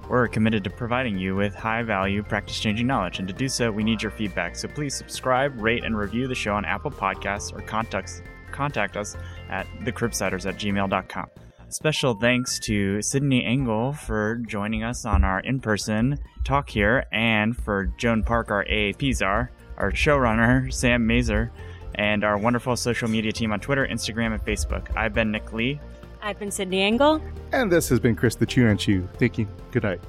[0.08, 3.70] We're committed to providing you with high value, practice changing knowledge, and to do so,
[3.70, 4.56] we need your feedback.
[4.56, 9.16] So please subscribe, rate, and review the show on Apple Podcasts or contact, contact us
[9.50, 11.30] at thecribsiders at gmail.com.
[11.70, 17.56] Special thanks to Sydney Engel for joining us on our in person talk here, and
[17.56, 21.52] for Joan Park, our AAP czar, our showrunner, Sam Mazer,
[21.94, 24.94] and our wonderful social media team on Twitter, Instagram, and Facebook.
[24.96, 25.78] I've been Nick Lee.
[26.20, 27.22] I've been Sydney Engel.
[27.52, 29.08] And this has been Chris the Chew and Chew.
[29.18, 29.46] Thank you.
[29.70, 30.00] Good night.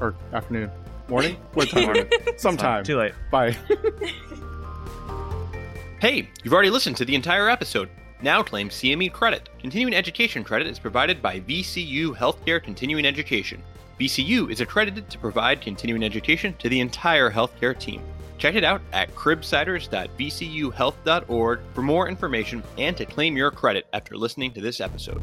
[0.00, 0.70] Or afternoon.
[1.08, 1.36] Morning?
[1.52, 1.84] What time?
[1.84, 2.10] Morning.
[2.38, 2.82] Sometime.
[2.82, 3.12] Too late.
[3.30, 3.56] Bye.
[6.00, 7.90] Hey, you've already listened to the entire episode.
[8.22, 9.48] Now claim CME credit.
[9.58, 13.62] Continuing education credit is provided by VCU Healthcare Continuing Education.
[13.98, 18.02] VCU is accredited to provide continuing education to the entire healthcare team.
[18.36, 24.52] Check it out at cribsiders.vcuhealth.org for more information and to claim your credit after listening
[24.52, 25.20] to this episode.